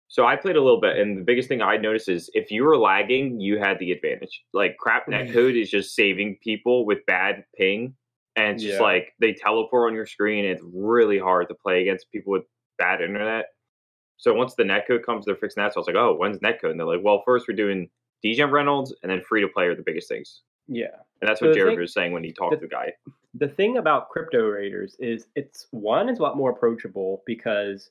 So 0.08 0.24
I 0.26 0.36
played 0.36 0.54
a 0.54 0.60
little 0.62 0.80
bit, 0.80 0.96
and 0.98 1.16
the 1.18 1.22
biggest 1.22 1.48
thing 1.48 1.60
I 1.62 1.76
noticed 1.76 2.08
is 2.08 2.30
if 2.34 2.50
you 2.52 2.62
were 2.62 2.76
lagging, 2.76 3.40
you 3.40 3.58
had 3.58 3.78
the 3.80 3.90
advantage. 3.90 4.44
Like 4.52 4.76
crap 4.76 5.06
netcode 5.08 5.60
is 5.60 5.70
just 5.70 5.94
saving 5.94 6.36
people 6.40 6.84
with 6.86 7.04
bad 7.06 7.44
ping, 7.56 7.96
and 8.36 8.54
it's 8.54 8.62
just 8.62 8.76
Yeah. 8.76 8.82
like 8.82 9.12
they 9.20 9.32
teleport 9.32 9.90
on 9.90 9.94
your 9.94 10.06
screen. 10.06 10.44
It's 10.44 10.62
really 10.74 11.18
hard 11.18 11.48
to 11.48 11.54
play 11.54 11.82
against 11.82 12.10
people 12.10 12.32
with 12.32 12.44
bad 12.78 13.00
internet. 13.00 13.46
So 14.16 14.32
once 14.34 14.54
the 14.54 14.62
netcode 14.64 15.04
comes, 15.04 15.24
they're 15.26 15.36
fixing 15.36 15.62
that. 15.62 15.72
So 15.74 15.78
I 15.78 15.80
was 15.80 15.86
like, 15.86 15.96
oh, 15.96 16.14
when's 16.14 16.38
netcode? 16.38 16.70
And 16.70 16.78
they're 16.80 16.86
like, 16.86 17.00
well, 17.02 17.22
first 17.24 17.46
we're 17.48 17.54
doing 17.56 17.88
DGen 18.24 18.50
Rentals, 18.50 18.94
and 19.02 19.10
then 19.12 19.20
free 19.20 19.40
to 19.42 19.48
play 19.48 19.66
are 19.66 19.74
the 19.74 19.82
biggest 19.82 20.08
things. 20.08 20.42
Yeah. 20.66 20.94
And 21.20 21.28
that's 21.28 21.40
So 21.40 21.48
what 21.48 21.54
Jared 21.54 21.72
thing- 21.72 21.80
was 21.80 21.92
saying 21.92 22.12
when 22.12 22.24
he 22.24 22.32
talked 22.32 22.52
the- 22.52 22.56
to 22.56 22.60
the 22.66 22.68
guy. 22.68 22.92
the 23.34 23.48
thing 23.48 23.76
about 23.76 24.08
crypto 24.10 24.48
raiders 24.48 24.96
is 24.98 25.26
it's 25.34 25.66
one 25.72 26.08
is 26.08 26.18
a 26.20 26.22
lot 26.22 26.36
more 26.36 26.50
approachable 26.50 27.22
because 27.26 27.90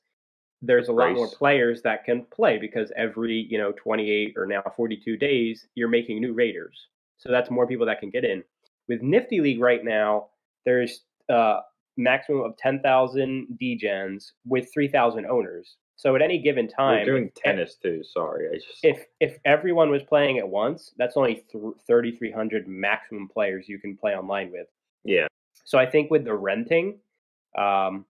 there's 0.62 0.88
a 0.88 0.94
lot 0.94 1.12
more 1.12 1.28
players 1.28 1.82
that 1.82 2.06
can 2.06 2.24
play 2.26 2.58
because 2.58 2.92
every 2.96 3.36
you 3.50 3.58
know 3.58 3.74
28 3.74 4.34
or 4.38 4.46
now 4.46 4.62
42 4.76 5.18
days 5.18 5.68
you're 5.76 5.90
making 5.90 6.22
new 6.22 6.32
raiders 6.32 6.88
so 7.18 7.30
that's 7.30 7.52
more 7.52 7.68
people 7.68 7.86
that 7.86 8.00
can 8.00 8.10
get 8.10 8.24
in 8.24 8.42
with 8.88 9.02
nifty 9.02 9.42
league 9.42 9.60
right 9.60 9.84
now 9.84 10.30
there's 10.65 11.01
uh 11.29 11.60
maximum 11.96 12.41
of 12.41 12.58
10,000 12.58 13.48
dgens 13.62 14.32
with 14.46 14.67
3,000 14.74 15.25
owners 15.25 15.77
so 15.96 16.15
at 16.15 16.22
any 16.22 16.39
given 16.39 16.67
time 16.67 17.00
We're 17.00 17.05
doing 17.05 17.27
if- 17.27 17.36
tennis 17.36 17.75
too. 17.75 18.03
Sorry, 18.03 18.50
I 18.50 18.55
just 18.55 18.79
if 18.84 19.05
if 19.20 19.38
everyone 19.46 19.89
was 19.89 20.03
playing 20.03 20.39
at 20.39 20.48
once 20.48 20.91
that's 20.98 21.15
only 21.15 21.36
th- 21.51 21.75
3,300 21.88 22.67
maximum 22.67 23.29
players 23.29 23.70
you 23.70 23.79
can 23.79 23.96
play 23.96 24.15
online 24.15 24.51
with 24.51 24.67
yeah. 25.03 25.27
so 25.65 25.77
I 25.77 25.86
think 25.86 26.10
with 26.12 26.25
the 26.25 26.34
renting, 26.34 27.00
um, 27.58 28.05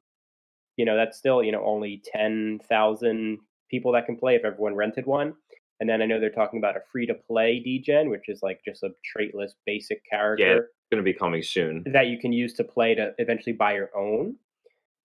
you 0.78 0.86
know, 0.86 0.96
that's 0.96 1.18
still, 1.18 1.44
you 1.44 1.52
know, 1.52 1.64
only 1.64 2.02
10,000 2.06 3.38
people 3.70 3.92
that 3.92 4.06
can 4.06 4.16
play 4.18 4.36
if 4.36 4.46
everyone 4.46 4.76
rented 4.76 5.06
one. 5.06 5.34
And 5.80 5.90
then 5.90 6.02
I 6.02 6.06
know 6.06 6.20
they're 6.20 6.30
talking 6.30 6.60
about 6.60 6.78
a 6.78 6.82
free 6.92 7.06
to 7.08 7.14
play 7.14 7.62
DGen, 7.66 8.10
which 8.10 8.30
is 8.30 8.42
like 8.42 8.62
just 8.64 8.84
a 8.84 8.92
traitless 9.16 9.52
basic 9.66 10.02
character 10.10 10.70
going 10.94 11.04
to 11.04 11.12
be 11.12 11.18
coming 11.18 11.42
soon. 11.42 11.84
that 11.92 12.08
you 12.08 12.20
can 12.20 12.34
use 12.34 12.54
to 12.54 12.64
play 12.64 12.96
to 12.96 13.14
eventually 13.18 13.54
buy 13.54 13.74
your 13.74 13.90
own. 13.96 14.36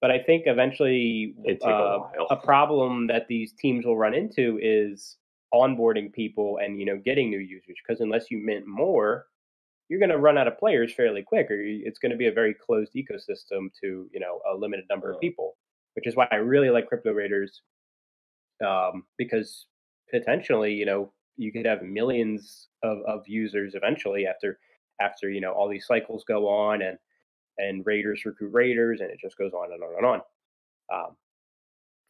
But 0.01 0.11
I 0.13 0.21
think 0.21 0.45
eventually 0.47 1.35
It'd 1.45 1.63
a 1.63 1.67
uh, 1.67 2.09
a 2.31 2.37
problem 2.37 3.09
that 3.09 3.27
these 3.27 3.53
teams 3.53 3.85
will 3.85 3.97
run 3.97 4.15
into 4.15 4.59
is 4.63 5.17
onboarding 5.53 6.13
people 6.13 6.59
and 6.63 6.79
you 6.79 6.87
know 6.87 6.97
getting 6.97 7.31
new 7.31 7.39
users 7.39 7.77
because 7.87 8.01
unless 8.01 8.31
you 8.31 8.39
mint 8.39 8.67
more 8.67 9.27
you're 9.89 9.99
going 9.99 10.11
to 10.11 10.19
run 10.19 10.37
out 10.37 10.47
of 10.47 10.59
players 10.59 10.93
fairly 10.93 11.23
quick 11.23 11.51
or 11.51 11.57
it's 11.59 11.99
going 11.99 12.11
to 12.11 12.19
be 12.19 12.27
a 12.27 12.33
very 12.33 12.53
closed 12.55 12.93
ecosystem 12.95 13.69
to 13.81 14.07
you 14.13 14.21
know 14.21 14.41
a 14.53 14.55
limited 14.55 14.85
number 14.91 15.11
of 15.11 15.19
people 15.21 15.57
which 15.95 16.07
is 16.07 16.15
why 16.15 16.29
i 16.31 16.37
really 16.37 16.69
like 16.69 16.87
crypto 16.87 17.13
raiders 17.13 17.63
um, 18.67 19.05
because 19.17 19.67
potentially 20.11 20.75
you 20.75 20.85
know 20.85 21.11
you 21.39 21.51
could 21.53 21.65
have 21.65 21.83
millions 21.83 22.69
of, 22.83 22.99
of 23.07 23.27
users 23.27 23.75
eventually 23.75 24.27
after 24.27 24.59
after 25.01 25.31
you 25.31 25.41
know 25.41 25.53
all 25.53 25.69
these 25.69 25.87
cycles 25.87 26.25
go 26.27 26.49
on 26.49 26.83
and 26.83 26.99
and 27.59 27.85
raiders 27.87 28.25
recruit 28.25 28.53
raiders 28.53 29.01
and 29.01 29.11
it 29.11 29.19
just 29.21 29.37
goes 29.37 29.53
on 29.53 29.73
and 29.73 29.83
on 29.83 29.95
and 29.97 30.07
on 30.07 30.21
um, 30.93 31.17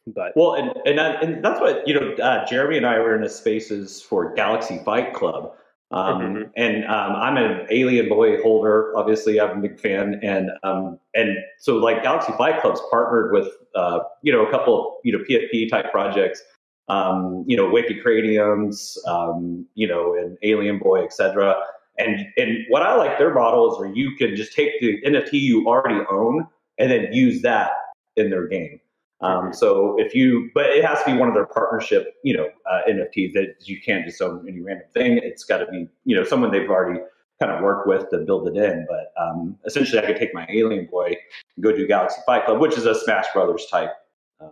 but 0.07 0.33
Well, 0.35 0.53
and 0.55 0.71
and, 0.85 0.97
that, 0.97 1.23
and 1.23 1.43
that's 1.43 1.59
what 1.59 1.87
you 1.87 1.93
know. 1.93 2.13
Uh, 2.13 2.45
Jeremy 2.45 2.77
and 2.77 2.85
I 2.85 2.99
were 2.99 3.15
in 3.15 3.23
a 3.23 3.29
spaces 3.29 4.01
for 4.01 4.33
Galaxy 4.33 4.79
Fight 4.79 5.13
Club, 5.13 5.53
um, 5.91 6.21
Mhm. 6.21 6.51
and 6.55 6.85
um, 6.85 7.15
I'm 7.15 7.37
an 7.37 7.67
Alien 7.69 8.09
Boy 8.09 8.41
holder. 8.41 8.97
Obviously, 8.97 9.39
I'm 9.39 9.59
a 9.59 9.61
big 9.61 9.79
fan, 9.79 10.19
and 10.23 10.51
um, 10.63 10.99
and 11.13 11.37
so 11.59 11.75
like 11.77 12.01
Galaxy 12.03 12.31
Fight 12.37 12.61
Club's 12.61 12.81
partnered 12.89 13.31
with 13.31 13.49
uh, 13.75 13.99
you 14.21 14.31
know 14.31 14.45
a 14.45 14.51
couple 14.51 14.79
of 14.79 14.93
you 15.03 15.11
know 15.15 15.23
PFP 15.23 15.69
type 15.69 15.91
projects, 15.91 16.41
um, 16.87 17.43
you 17.47 17.57
know 17.57 17.69
Wicked 17.69 18.01
Craniums, 18.01 18.97
um, 19.05 19.67
you 19.75 19.87
know, 19.87 20.15
and 20.15 20.37
Alien 20.43 20.79
Boy, 20.79 21.03
etc. 21.03 21.55
And 21.99 22.25
and 22.37 22.65
what 22.69 22.81
I 22.81 22.95
like 22.95 23.17
their 23.17 23.33
model 23.33 23.71
is 23.71 23.79
where 23.79 23.89
you 23.93 24.15
can 24.15 24.35
just 24.35 24.53
take 24.53 24.79
the 24.79 25.01
NFT 25.05 25.33
you 25.33 25.67
already 25.67 25.99
own 26.09 26.47
and 26.77 26.89
then 26.89 27.11
use 27.11 27.41
that 27.43 27.71
in 28.15 28.29
their 28.29 28.47
game. 28.47 28.79
Um, 29.21 29.51
so 29.53 29.95
if 29.99 30.15
you, 30.15 30.49
but 30.53 30.67
it 30.67 30.83
has 30.85 31.03
to 31.03 31.11
be 31.11 31.17
one 31.17 31.27
of 31.27 31.33
their 31.33 31.45
partnership, 31.45 32.15
you 32.23 32.35
know, 32.37 32.47
uh, 32.71 32.79
NFTs 32.89 33.33
that 33.33 33.55
you 33.65 33.81
can't 33.81 34.05
just 34.05 34.21
own 34.21 34.47
any 34.47 34.61
random 34.61 34.87
thing. 34.93 35.17
It's 35.17 35.43
got 35.43 35.57
to 35.57 35.65
be, 35.67 35.89
you 36.05 36.15
know, 36.15 36.23
someone 36.23 36.51
they've 36.51 36.69
already 36.69 37.01
kind 37.41 37.51
of 37.51 37.61
worked 37.61 37.85
with 37.85 38.09
to 38.11 38.19
build 38.19 38.47
it 38.47 38.55
in. 38.55 38.87
But 38.87 39.11
um, 39.21 39.57
essentially, 39.65 40.01
I 40.01 40.05
could 40.05 40.15
take 40.15 40.33
my 40.33 40.47
Alien 40.49 40.85
Boy 40.85 41.17
and 41.57 41.63
go 41.63 41.73
do 41.73 41.85
Galaxy 41.85 42.21
Fight 42.25 42.45
Club, 42.45 42.61
which 42.61 42.77
is 42.77 42.85
a 42.85 42.95
Smash 42.95 43.25
Brothers 43.33 43.65
type, 43.69 43.91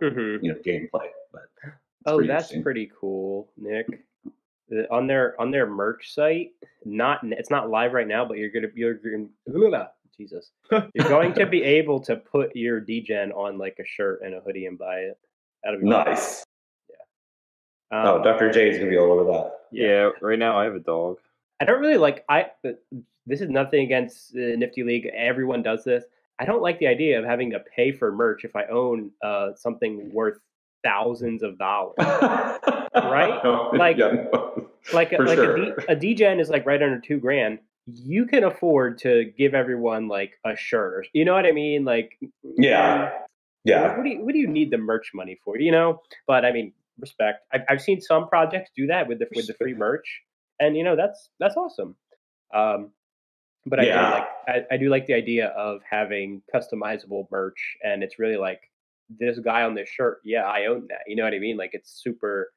Mhm. 0.02 0.42
you 0.42 0.52
know, 0.52 0.58
gameplay. 0.60 1.08
But 1.32 1.44
Oh, 2.06 2.16
pretty 2.16 2.28
that's 2.28 2.54
pretty 2.62 2.90
cool, 3.00 3.50
Nick. 3.56 3.86
The- 4.68 4.90
On 4.92 5.06
their 5.06 5.40
on 5.40 5.50
their 5.50 5.66
merch 5.66 6.12
site, 6.14 6.52
not 6.84 7.20
it's 7.22 7.50
not 7.50 7.70
live 7.70 7.92
right 7.92 8.06
now, 8.06 8.24
but 8.24 8.38
you're 8.38 8.50
gonna 8.50 8.68
you're, 8.74 8.94
gonna 8.94 9.88
Jesus, 10.16 10.50
you're 10.70 11.08
going 11.08 11.32
to 11.34 11.46
be 11.46 11.62
able 11.62 12.00
to 12.00 12.16
put 12.16 12.54
your 12.56 12.80
DGen 12.80 13.34
on 13.34 13.56
like 13.56 13.78
a 13.78 13.86
shirt 13.86 14.20
and 14.24 14.34
a 14.34 14.40
hoodie 14.40 14.66
and 14.66 14.76
buy 14.78 14.96
it. 14.96 15.18
That'll 15.62 15.80
be 15.80 15.86
nice. 15.86 16.44
Um, 17.90 18.06
oh, 18.06 18.22
Dr. 18.22 18.50
J 18.50 18.68
is 18.68 18.78
gonna 18.78 18.90
be 18.90 18.98
all 18.98 19.12
over 19.12 19.24
that. 19.32 19.52
Yeah. 19.70 20.10
right 20.20 20.38
now 20.38 20.58
I 20.58 20.64
have 20.64 20.74
a 20.74 20.80
dog. 20.80 21.18
I 21.60 21.64
don't 21.64 21.80
really 21.80 21.96
like 21.96 22.24
I. 22.28 22.46
This 23.26 23.40
is 23.40 23.48
nothing 23.48 23.84
against 23.84 24.34
uh, 24.34 24.56
Nifty 24.56 24.82
League. 24.82 25.06
Everyone 25.14 25.62
does 25.62 25.84
this. 25.84 26.04
I 26.38 26.44
don't 26.44 26.62
like 26.62 26.78
the 26.78 26.86
idea 26.86 27.18
of 27.18 27.24
having 27.24 27.50
to 27.50 27.60
pay 27.60 27.92
for 27.92 28.12
merch 28.12 28.44
if 28.44 28.54
I 28.54 28.64
own 28.66 29.10
uh, 29.22 29.54
something 29.54 30.12
worth 30.12 30.38
thousands 30.82 31.42
of 31.42 31.58
dollars. 31.58 31.94
right? 31.98 33.40
Like- 33.74 33.96
yeah, 33.98 34.26
no. 34.32 34.68
like 34.92 35.10
For 35.10 35.26
like 35.26 35.36
sure. 35.36 35.56
a, 35.56 35.96
D, 35.96 36.14
a 36.14 36.14
DGen 36.14 36.40
is 36.40 36.48
like 36.50 36.64
right 36.66 36.82
under 36.82 37.00
two 37.00 37.18
grand. 37.18 37.58
You 37.86 38.26
can 38.26 38.44
afford 38.44 38.98
to 38.98 39.24
give 39.36 39.54
everyone 39.54 40.08
like 40.08 40.32
a 40.44 40.56
shirt, 40.56 40.94
or 40.94 41.04
you 41.12 41.24
know 41.24 41.32
what 41.34 41.46
I 41.46 41.52
mean? 41.52 41.84
Like, 41.84 42.18
yeah, 42.56 43.12
yeah. 43.64 43.96
What 43.96 44.04
do 44.04 44.10
you 44.10 44.24
what 44.24 44.32
do 44.34 44.38
you 44.38 44.46
need 44.46 44.70
the 44.70 44.76
merch 44.78 45.10
money 45.14 45.38
for? 45.44 45.58
You 45.58 45.72
know, 45.72 46.02
but 46.26 46.44
I 46.44 46.52
mean, 46.52 46.72
respect. 46.98 47.44
I've 47.52 47.62
I've 47.68 47.80
seen 47.82 48.00
some 48.02 48.28
projects 48.28 48.70
do 48.76 48.86
that 48.88 49.08
with 49.08 49.20
the 49.20 49.26
with 49.34 49.46
the 49.46 49.54
free 49.54 49.72
merch, 49.74 50.20
and 50.60 50.76
you 50.76 50.84
know 50.84 50.96
that's 50.96 51.30
that's 51.40 51.56
awesome. 51.56 51.96
Um, 52.54 52.90
but 53.66 53.80
I 53.80 53.84
Yeah. 53.84 54.06
do 54.06 54.14
like 54.14 54.28
I, 54.48 54.74
I 54.74 54.76
do 54.76 54.88
like 54.90 55.06
the 55.06 55.14
idea 55.14 55.46
of 55.48 55.80
having 55.88 56.42
customizable 56.54 57.26
merch, 57.30 57.76
and 57.82 58.02
it's 58.02 58.18
really 58.18 58.36
like 58.36 58.67
this 59.08 59.38
guy 59.38 59.62
on 59.62 59.74
this 59.74 59.88
shirt. 59.88 60.18
Yeah, 60.24 60.42
I 60.44 60.66
own 60.66 60.86
that. 60.88 61.00
You 61.06 61.16
know 61.16 61.24
what 61.24 61.34
I 61.34 61.38
mean? 61.38 61.56
Like 61.56 61.70
it's 61.72 61.90
super. 62.02 62.52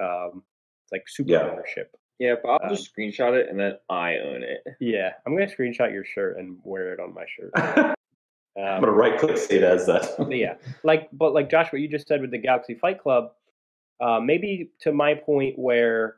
Um, 0.00 0.42
it's 0.84 0.92
like 0.92 1.08
super 1.08 1.30
Yeah. 1.32 1.50
ownership. 1.50 1.94
Yeah, 2.18 2.34
but 2.42 2.50
I'll 2.50 2.68
just 2.70 2.94
screenshot 2.96 3.32
it 3.38 3.48
and 3.48 3.58
then 3.58 3.74
I 3.90 4.18
own 4.18 4.42
it. 4.42 4.62
Yeah, 4.80 5.10
I'm 5.26 5.34
gonna 5.36 5.50
screenshot 5.50 5.92
your 5.92 6.04
shirt 6.04 6.38
and 6.38 6.58
wear 6.62 6.92
it 6.92 7.00
on 7.00 7.14
my 7.14 7.24
shirt. 7.26 7.50
I'm 7.56 7.94
Um, 8.54 8.80
gonna 8.80 8.92
right 8.92 9.18
click 9.18 9.38
save 9.38 9.62
as 9.62 9.86
that. 9.86 10.04
Yeah, 10.30 10.54
like 10.84 11.08
but 11.12 11.32
like 11.34 11.50
Josh, 11.50 11.72
what 11.72 11.80
you 11.80 11.88
just 11.88 12.06
said 12.06 12.20
with 12.20 12.30
the 12.30 12.38
Galaxy 12.38 12.74
Fight 12.74 13.00
Club, 13.00 13.32
uh, 14.00 14.20
maybe 14.20 14.70
to 14.80 14.92
my 14.92 15.14
point 15.14 15.58
where 15.58 16.16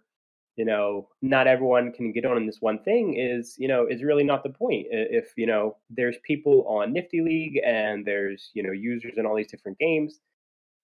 you 0.57 0.65
know 0.65 1.09
not 1.23 1.47
everyone 1.47 1.93
can 1.93 2.13
get 2.13 2.25
on 2.25 2.37
in 2.37 2.47
this 2.47 2.61
one 2.61 2.79
thing 2.81 3.15
is 3.19 3.57
you 3.59 3.69
know 3.69 3.87
is 3.87 4.03
really 4.03 4.25
not 4.25 4.43
the 4.43 4.51
point. 4.51 4.87
If 4.91 5.33
you 5.37 5.47
know 5.47 5.77
there's 5.91 6.17
people 6.25 6.67
on 6.69 6.93
Nifty 6.93 7.21
League 7.21 7.61
and 7.65 8.07
there's 8.07 8.51
you 8.55 8.63
know 8.63 8.73
users 8.73 9.15
in 9.17 9.27
all 9.27 9.37
these 9.37 9.51
different 9.51 9.79
games, 9.79 10.21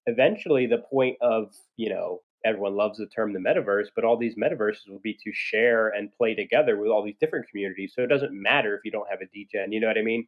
eventually 0.06 0.66
the 0.66 0.78
point 0.78 1.16
of 1.20 1.54
you 1.76 1.90
know 1.90 2.20
everyone 2.44 2.74
loves 2.74 2.98
the 2.98 3.06
term 3.06 3.32
the 3.32 3.38
metaverse, 3.38 3.88
but 3.94 4.04
all 4.04 4.16
these 4.16 4.34
metaverses 4.36 4.88
will 4.88 5.00
be 5.00 5.12
to 5.12 5.30
share 5.32 5.88
and 5.90 6.10
play 6.12 6.34
together 6.34 6.78
with 6.78 6.88
all 6.90 7.04
these 7.04 7.16
different 7.20 7.46
communities. 7.48 7.92
So 7.94 8.02
it 8.02 8.06
doesn't 8.08 8.32
matter 8.32 8.74
if 8.74 8.80
you 8.84 8.90
don't 8.90 9.08
have 9.10 9.20
a 9.20 9.26
DGen. 9.26 9.72
You 9.72 9.80
know 9.80 9.88
what 9.88 9.98
I 9.98 10.02
mean? 10.02 10.26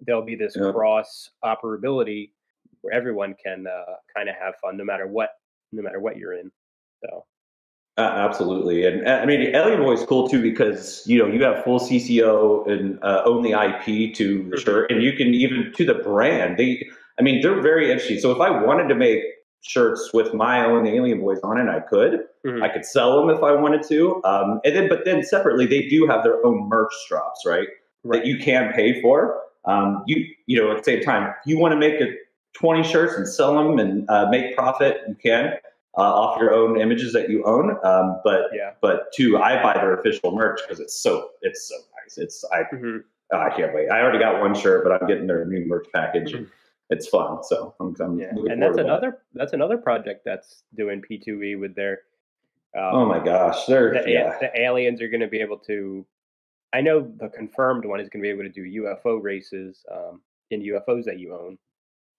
There'll 0.00 0.22
be 0.24 0.36
this 0.36 0.56
Yeah. 0.56 0.70
cross 0.72 1.30
operability 1.44 2.30
where 2.82 2.94
everyone 2.94 3.34
can 3.42 3.66
uh, 3.66 3.96
kind 4.14 4.28
of 4.28 4.36
have 4.36 4.54
fun, 4.62 4.76
no 4.76 4.84
matter 4.84 5.06
what, 5.08 5.30
no 5.72 5.82
matter 5.82 6.00
what 6.00 6.16
you're 6.16 6.34
in. 6.34 6.52
So 7.04 7.26
Uh, 7.96 8.00
absolutely, 8.00 8.84
and 8.84 9.06
uh, 9.06 9.20
I 9.22 9.26
mean, 9.26 9.54
Alien 9.54 9.80
is 9.92 10.04
cool 10.04 10.28
too 10.28 10.42
because 10.42 11.02
you 11.06 11.16
know 11.16 11.28
you 11.28 11.44
have 11.44 11.62
full 11.62 11.78
CC0 11.78 12.68
and 12.68 12.98
uh, 13.04 13.22
own 13.24 13.42
the 13.42 13.52
IP 13.52 14.12
to 14.16 14.48
the 14.50 14.60
shirt, 14.60 14.90
and 14.90 15.00
you 15.00 15.12
can 15.12 15.28
even 15.28 15.72
to 15.76 15.86
the 15.86 15.94
brand. 15.94 16.56
They, 16.56 16.84
I 17.20 17.22
mean, 17.22 17.40
they're 17.40 17.60
very 17.60 17.92
interesting. 17.92 18.18
So 18.18 18.32
if 18.32 18.40
I 18.40 18.50
wanted 18.50 18.88
to 18.88 18.96
make 18.96 19.22
shirts 19.60 20.10
with 20.12 20.34
my 20.34 20.64
own 20.64 20.88
Alien 20.88 21.20
Boys 21.20 21.38
on 21.44 21.56
it, 21.56 21.68
I 21.70 21.80
could. 21.80 22.24
Mhm. 22.44 22.62
I 22.62 22.68
could 22.68 22.84
sell 22.84 23.16
them 23.20 23.34
if 23.34 23.42
I 23.44 23.52
wanted 23.52 23.82
to. 23.84 24.20
Um, 24.24 24.60
and 24.64 24.74
then, 24.74 24.88
but 24.88 25.04
then 25.04 25.22
separately, 25.22 25.64
they 25.64 25.88
do 25.88 26.06
have 26.06 26.24
their 26.24 26.44
own 26.44 26.68
merch 26.68 26.92
drops, 27.08 27.46
right? 27.46 27.68
That 28.04 28.26
you 28.26 28.38
can 28.38 28.72
pay 28.72 29.00
for. 29.00 29.40
Um, 29.66 30.02
you, 30.06 30.26
you 30.46 30.60
know, 30.60 30.70
at 30.72 30.78
the 30.78 30.84
same 30.84 31.00
time, 31.00 31.28
if 31.40 31.46
you 31.46 31.58
want 31.58 31.72
to 31.72 31.78
make 31.78 32.00
a 32.00 32.12
20 32.54 32.82
shirts 32.82 33.14
and 33.14 33.26
sell 33.26 33.54
them 33.54 33.78
and 33.78 34.08
uh, 34.10 34.26
make 34.30 34.54
profit, 34.56 34.98
you 35.08 35.14
can 35.14 35.54
uh, 35.96 36.00
off 36.02 36.40
your 36.40 36.52
own 36.52 36.80
images 36.80 37.12
that 37.12 37.30
you 37.30 37.44
own. 37.44 37.70
Um, 37.84 38.20
but 38.24 38.46
yeah, 38.52 38.72
but 38.80 39.12
two, 39.12 39.38
I 39.38 39.62
buy 39.62 39.74
their 39.74 39.94
official 39.94 40.32
merch 40.34 40.60
because 40.62 40.80
it's 40.80 40.94
so 41.02 41.30
it's 41.42 41.68
so 41.68 41.74
nice. 42.02 42.18
It's 42.18 42.44
I 42.52 42.64
Mhm. 42.74 43.04
oh, 43.32 43.38
I 43.38 43.50
can't 43.50 43.74
wait. 43.74 43.88
I 43.90 44.00
already 44.02 44.18
got 44.18 44.40
one 44.40 44.54
shirt, 44.54 44.84
but 44.84 44.92
I'm 45.00 45.06
getting 45.08 45.26
their 45.26 45.44
new 45.44 45.64
merch 45.66 45.86
package. 45.94 46.32
Mhm. 46.34 46.50
it's 46.90 47.08
fun. 47.08 47.42
So 47.44 47.74
I'm, 47.80 47.94
I'm 48.00 48.18
Yeah, 48.18 48.28
and 48.28 48.60
that's 48.62 48.76
to 48.76 48.82
that. 48.82 48.84
another 48.86 49.22
that's 49.34 49.52
another 49.54 49.78
project 49.78 50.22
that's 50.24 50.64
doing 50.76 51.00
P2E 51.02 51.58
with 51.58 51.74
their. 51.74 52.02
Um, 52.76 52.82
Oh 52.94 53.06
my 53.06 53.24
gosh, 53.24 53.66
they're 53.66 54.02
the, 54.02 54.10
yeah. 54.10 54.36
the 54.40 54.50
aliens 54.60 55.00
are 55.00 55.08
going 55.08 55.20
to 55.20 55.28
be 55.28 55.40
able 55.40 55.58
to. 55.60 56.04
I 56.72 56.80
know 56.80 57.00
the 57.18 57.28
confirmed 57.28 57.84
one 57.84 58.00
is 58.00 58.08
going 58.08 58.20
to 58.20 58.26
be 58.26 58.30
able 58.30 58.42
to 58.42 58.48
do 58.48 58.82
UFO 58.82 59.22
races 59.22 59.84
um, 59.92 60.20
in 60.50 60.60
UFOs 60.60 61.04
that 61.04 61.20
you 61.20 61.32
own. 61.34 61.56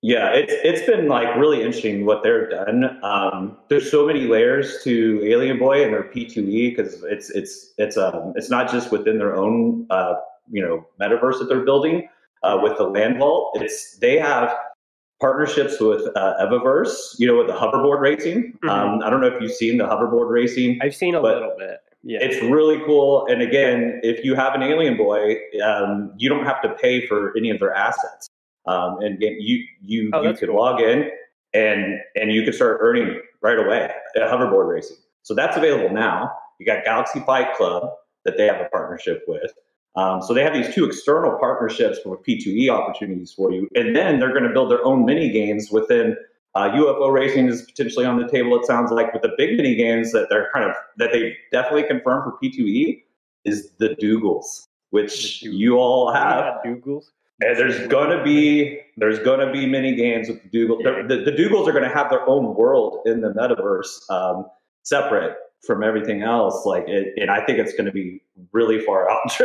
Yeah, 0.01 0.29
it's 0.34 0.53
it's 0.63 0.86
been 0.86 1.08
like 1.08 1.36
really 1.36 1.63
interesting 1.63 2.05
what 2.05 2.21
they've 2.21 2.49
done. 2.49 2.99
Um, 3.03 3.58
there's 3.69 3.89
so 3.89 4.05
many 4.05 4.21
layers 4.21 4.84
to 4.84 5.21
Alien 5.25 5.58
Boy 5.58 5.84
and 5.84 5.93
their 5.93 6.03
P2E 6.03 6.75
because 6.75 7.03
it's 7.03 7.31
it's 7.31 7.73
it's 7.77 7.97
um 7.97 8.34
it's 8.36 8.49
not 8.49 8.71
just 8.71 8.91
within 8.91 9.17
their 9.17 9.36
own 9.36 9.88
uh 9.89 10.15
you 10.51 10.62
know 10.62 10.86
metaverse 11.01 11.39
that 11.39 11.45
they're 11.49 11.65
building 11.65 12.08
uh, 12.43 12.60
with 12.62 12.77
the 12.77 12.84
Land 12.84 13.17
Vault. 13.17 13.58
It's 13.60 13.97
they 13.97 14.19
have 14.19 14.55
partnerships 15.19 15.79
with 15.79 16.05
uh, 16.15 16.36
Evaverse, 16.41 17.15
you 17.17 17.25
know, 17.25 17.38
with 17.38 17.47
the 17.47 17.53
hoverboard 17.53 17.99
racing. 17.99 18.53
Mhm. 18.63 18.69
Um, 18.69 19.01
I 19.03 19.10
don't 19.10 19.21
know 19.21 19.27
if 19.27 19.41
you've 19.41 19.53
seen 19.53 19.77
the 19.77 19.86
hoverboard 19.86 20.29
racing. 20.29 20.77
I've 20.81 20.95
seen 20.95 21.15
a 21.15 21.21
little 21.21 21.53
bit. 21.58 21.79
Yeah, 22.03 22.19
It's 22.21 22.39
really 22.43 22.79
cool. 22.86 23.25
And 23.27 23.41
again, 23.41 23.99
if 24.03 24.23
you 24.23 24.36
have 24.36 24.53
an 24.53 24.62
Alien 24.62 24.95
Boy, 24.97 25.38
um, 25.63 26.13
you 26.17 26.29
don't 26.29 26.45
have 26.45 26.62
to 26.62 26.69
pay 26.75 27.08
for 27.08 27.34
any 27.36 27.49
of 27.49 27.60
their 27.60 27.73
assets. 27.73 28.29
Um, 28.67 28.97
and 29.01 29.19
get, 29.19 29.34
you 29.39 29.63
you 29.82 30.10
Oh, 30.13 30.21
you 30.23 30.34
can 30.34 30.47
cool. 30.47 30.58
log 30.58 30.82
in 30.82 31.10
and 31.54 31.99
and 32.15 32.32
you 32.32 32.43
can 32.43 32.54
start 32.54 32.80
earning 32.82 33.19
right 33.41 33.60
away 33.60 33.89
at 34.15 34.21
hoverboard 34.23 34.67
racing. 34.67 34.97
So 35.21 35.34
that's 35.34 35.56
available 35.58 35.93
now. 35.93 36.32
You 36.60 36.65
got 36.65 36.84
Galaxy 36.84 37.19
Fight 37.21 37.54
Club 37.56 37.89
that 38.23 38.38
they 38.38 38.45
have 38.47 38.60
a 38.62 38.69
partnership 38.69 39.23
with. 39.28 39.51
Um, 39.95 40.21
so 40.21 40.34
they 40.34 40.43
have 40.43 40.54
these 40.54 40.73
two 40.73 40.86
external 40.86 41.38
partnerships 41.39 41.99
for 41.99 42.17
P2E 42.17 42.69
opportunities 42.69 43.32
for 43.32 43.51
you, 43.51 43.69
and 43.75 43.95
then 43.95 44.19
they're 44.19 44.32
going 44.34 44.43
to 44.43 44.49
build 44.49 44.69
their 44.69 44.84
own 44.84 45.06
mini 45.06 45.32
games 45.32 45.71
within 45.71 46.17
uh, 46.56 46.69
UFO 46.71 47.12
racing 47.13 47.47
is 47.47 47.62
potentially 47.63 48.06
on 48.06 48.17
the 48.19 48.28
table. 48.28 48.58
It 48.60 48.65
sounds 48.65 48.89
like 48.91 49.13
with 49.13 49.21
the 49.21 49.32
big 49.38 49.58
mini 49.58 49.75
games 49.75 50.12
that 50.13 50.28
they're 50.30 50.49
kind 50.54 50.69
of 50.69 50.75
that 50.97 51.12
they 51.12 51.36
definitely 51.51 51.84
confirmed 51.84 52.23
for 52.23 52.38
P2E 52.43 53.04
is 53.45 53.71
the 53.78 53.89
Dougals, 54.01 54.67
which 54.89 55.41
The 55.41 55.49
you 55.51 55.78
all 55.78 56.12
have. 56.13 56.56
Yeah, 56.65 56.71
Dougals. 56.71 57.06
And 57.41 57.58
there's 57.58 57.88
gonna 57.88 58.24
be 58.24 58.80
there's 58.98 59.19
gonna 59.19 59.52
be 59.52 59.65
mini 59.65 59.95
games 59.95 60.30
with 60.30 60.41
the 60.43 60.50
Dougal. 60.50 60.78
Yeah. 60.82 61.04
The, 61.08 61.17
the 61.17 61.32
Dougals 61.32 61.67
are 61.67 61.74
gonna 61.74 61.93
have 61.93 62.10
their 62.10 62.28
own 62.30 62.56
world 62.56 63.00
in 63.06 63.21
the 63.21 63.30
metaverse, 63.32 64.10
um, 64.10 64.45
separate 64.84 65.36
from 65.65 65.84
everything 65.84 66.21
else. 66.21 66.65
Like, 66.65 66.88
it, 66.88 67.13
and 67.17 67.30
I 67.30 67.45
think 67.45 67.60
it's 67.60 67.74
gonna 67.74 67.91
be 67.91 68.21
really 68.54 68.80
far 68.80 69.10
out. 69.10 69.38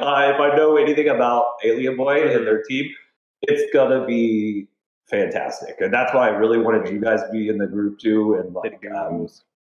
Uh, 0.00 0.32
if 0.34 0.40
I 0.40 0.56
know 0.56 0.76
anything 0.76 1.08
about 1.08 1.44
Alien 1.64 1.96
Boy 1.96 2.22
and 2.34 2.46
their 2.46 2.62
team, 2.62 2.90
it's 3.42 3.70
gonna 3.72 4.06
be 4.06 4.68
fantastic, 5.08 5.76
and 5.80 5.92
that's 5.92 6.14
why 6.14 6.28
I 6.28 6.30
really 6.30 6.58
wanted 6.58 6.88
you 6.90 7.00
guys 7.00 7.20
to 7.22 7.28
be 7.30 7.48
in 7.48 7.58
the 7.58 7.66
group 7.66 7.98
too. 7.98 8.34
And 8.34 8.54
like, 8.54 8.82
um, 8.96 9.28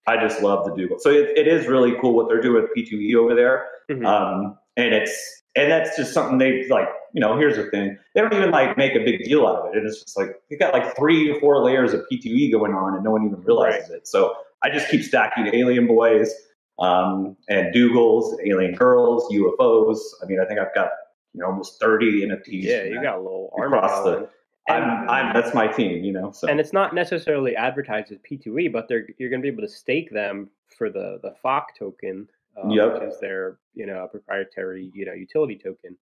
I 0.07 0.16
just 0.16 0.42
love 0.42 0.64
the 0.64 0.74
Dougal. 0.74 0.98
So 0.98 1.11
it, 1.11 1.37
it 1.37 1.46
is 1.46 1.66
really 1.66 1.94
cool 2.00 2.14
what 2.14 2.28
they're 2.28 2.40
doing 2.40 2.62
with 2.62 2.70
P2E 2.76 3.14
over 3.16 3.35
there. 3.35 3.66
Mhm. 3.90 4.07
Um, 4.07 4.59
and 4.76 4.94
it's 4.94 5.42
and 5.56 5.70
that's 5.70 5.96
just 5.96 6.12
something 6.12 6.38
they 6.38 6.66
like. 6.68 6.88
You 7.12 7.20
know, 7.20 7.36
here's 7.38 7.56
the 7.56 7.70
thing: 7.70 7.96
they 8.14 8.20
don't 8.20 8.32
even 8.34 8.50
like 8.50 8.76
make 8.76 8.94
a 8.94 9.00
big 9.00 9.22
deal 9.24 9.46
out 9.46 9.56
of 9.68 9.74
it. 9.74 9.78
And 9.78 9.86
it's 9.86 10.02
just 10.02 10.16
like 10.18 10.30
you 10.50 10.58
got 10.58 10.72
like 10.72 10.96
three 10.96 11.30
or 11.30 11.38
four 11.40 11.62
layers 11.64 11.92
of 11.92 12.02
P2E 12.10 12.50
going 12.52 12.72
on, 12.74 12.94
and 12.94 13.04
no 13.04 13.10
one 13.12 13.24
even 13.26 13.40
realizes 13.42 13.90
it. 13.90 14.06
So 14.08 14.34
I 14.62 14.70
just 14.70 14.88
keep 14.90 15.02
stacking 15.02 15.54
Alien 15.54 15.86
Boys, 15.86 16.32
um, 16.78 17.36
and 17.48 17.72
Dougals, 17.74 18.32
and 18.32 18.48
Alien 18.48 18.74
Girls, 18.74 19.24
UFOs. 19.32 19.98
I 20.22 20.26
mean, 20.26 20.40
I 20.40 20.44
think 20.46 20.58
I've 20.58 20.74
got 20.74 20.90
you 21.34 21.40
know 21.40 21.46
almost 21.46 21.78
thirty 21.80 22.26
NFTs. 22.26 22.62
yeah, 22.64 22.82
you 22.84 23.00
got 23.02 23.16
a 23.16 23.20
little 23.20 23.52
army 23.56 23.76
Across 23.76 24.04
the- 24.04 24.10
going. 24.12 24.26
I'm, 24.66 25.10
I'm 25.10 25.34
that's 25.34 25.54
my 25.54 25.66
team. 25.66 26.02
You 26.04 26.12
know, 26.14 26.32
so 26.32 26.48
and 26.48 26.58
it's 26.58 26.72
not 26.72 26.94
necessarily 26.94 27.54
advertised 27.54 28.10
as 28.10 28.18
P2E, 28.28 28.72
but 28.72 28.88
they're 28.88 29.06
you're 29.18 29.28
going 29.28 29.42
to 29.42 29.44
be 29.44 29.52
able 29.52 29.62
to 29.62 29.68
stake 29.68 30.10
them 30.10 30.48
for 30.78 30.88
the 30.88 31.18
the 31.22 31.34
FOC 31.44 31.64
token, 31.78 32.28
um, 32.62 32.70
Yep. 32.70 32.94
which 32.94 33.02
is 33.12 33.20
their 33.20 33.58
you 33.74 33.86
know 33.86 34.04
a 34.04 34.08
proprietary 34.08 34.90
you 34.94 35.04
know 35.04 35.12
utility 35.12 35.56
token. 35.56 35.96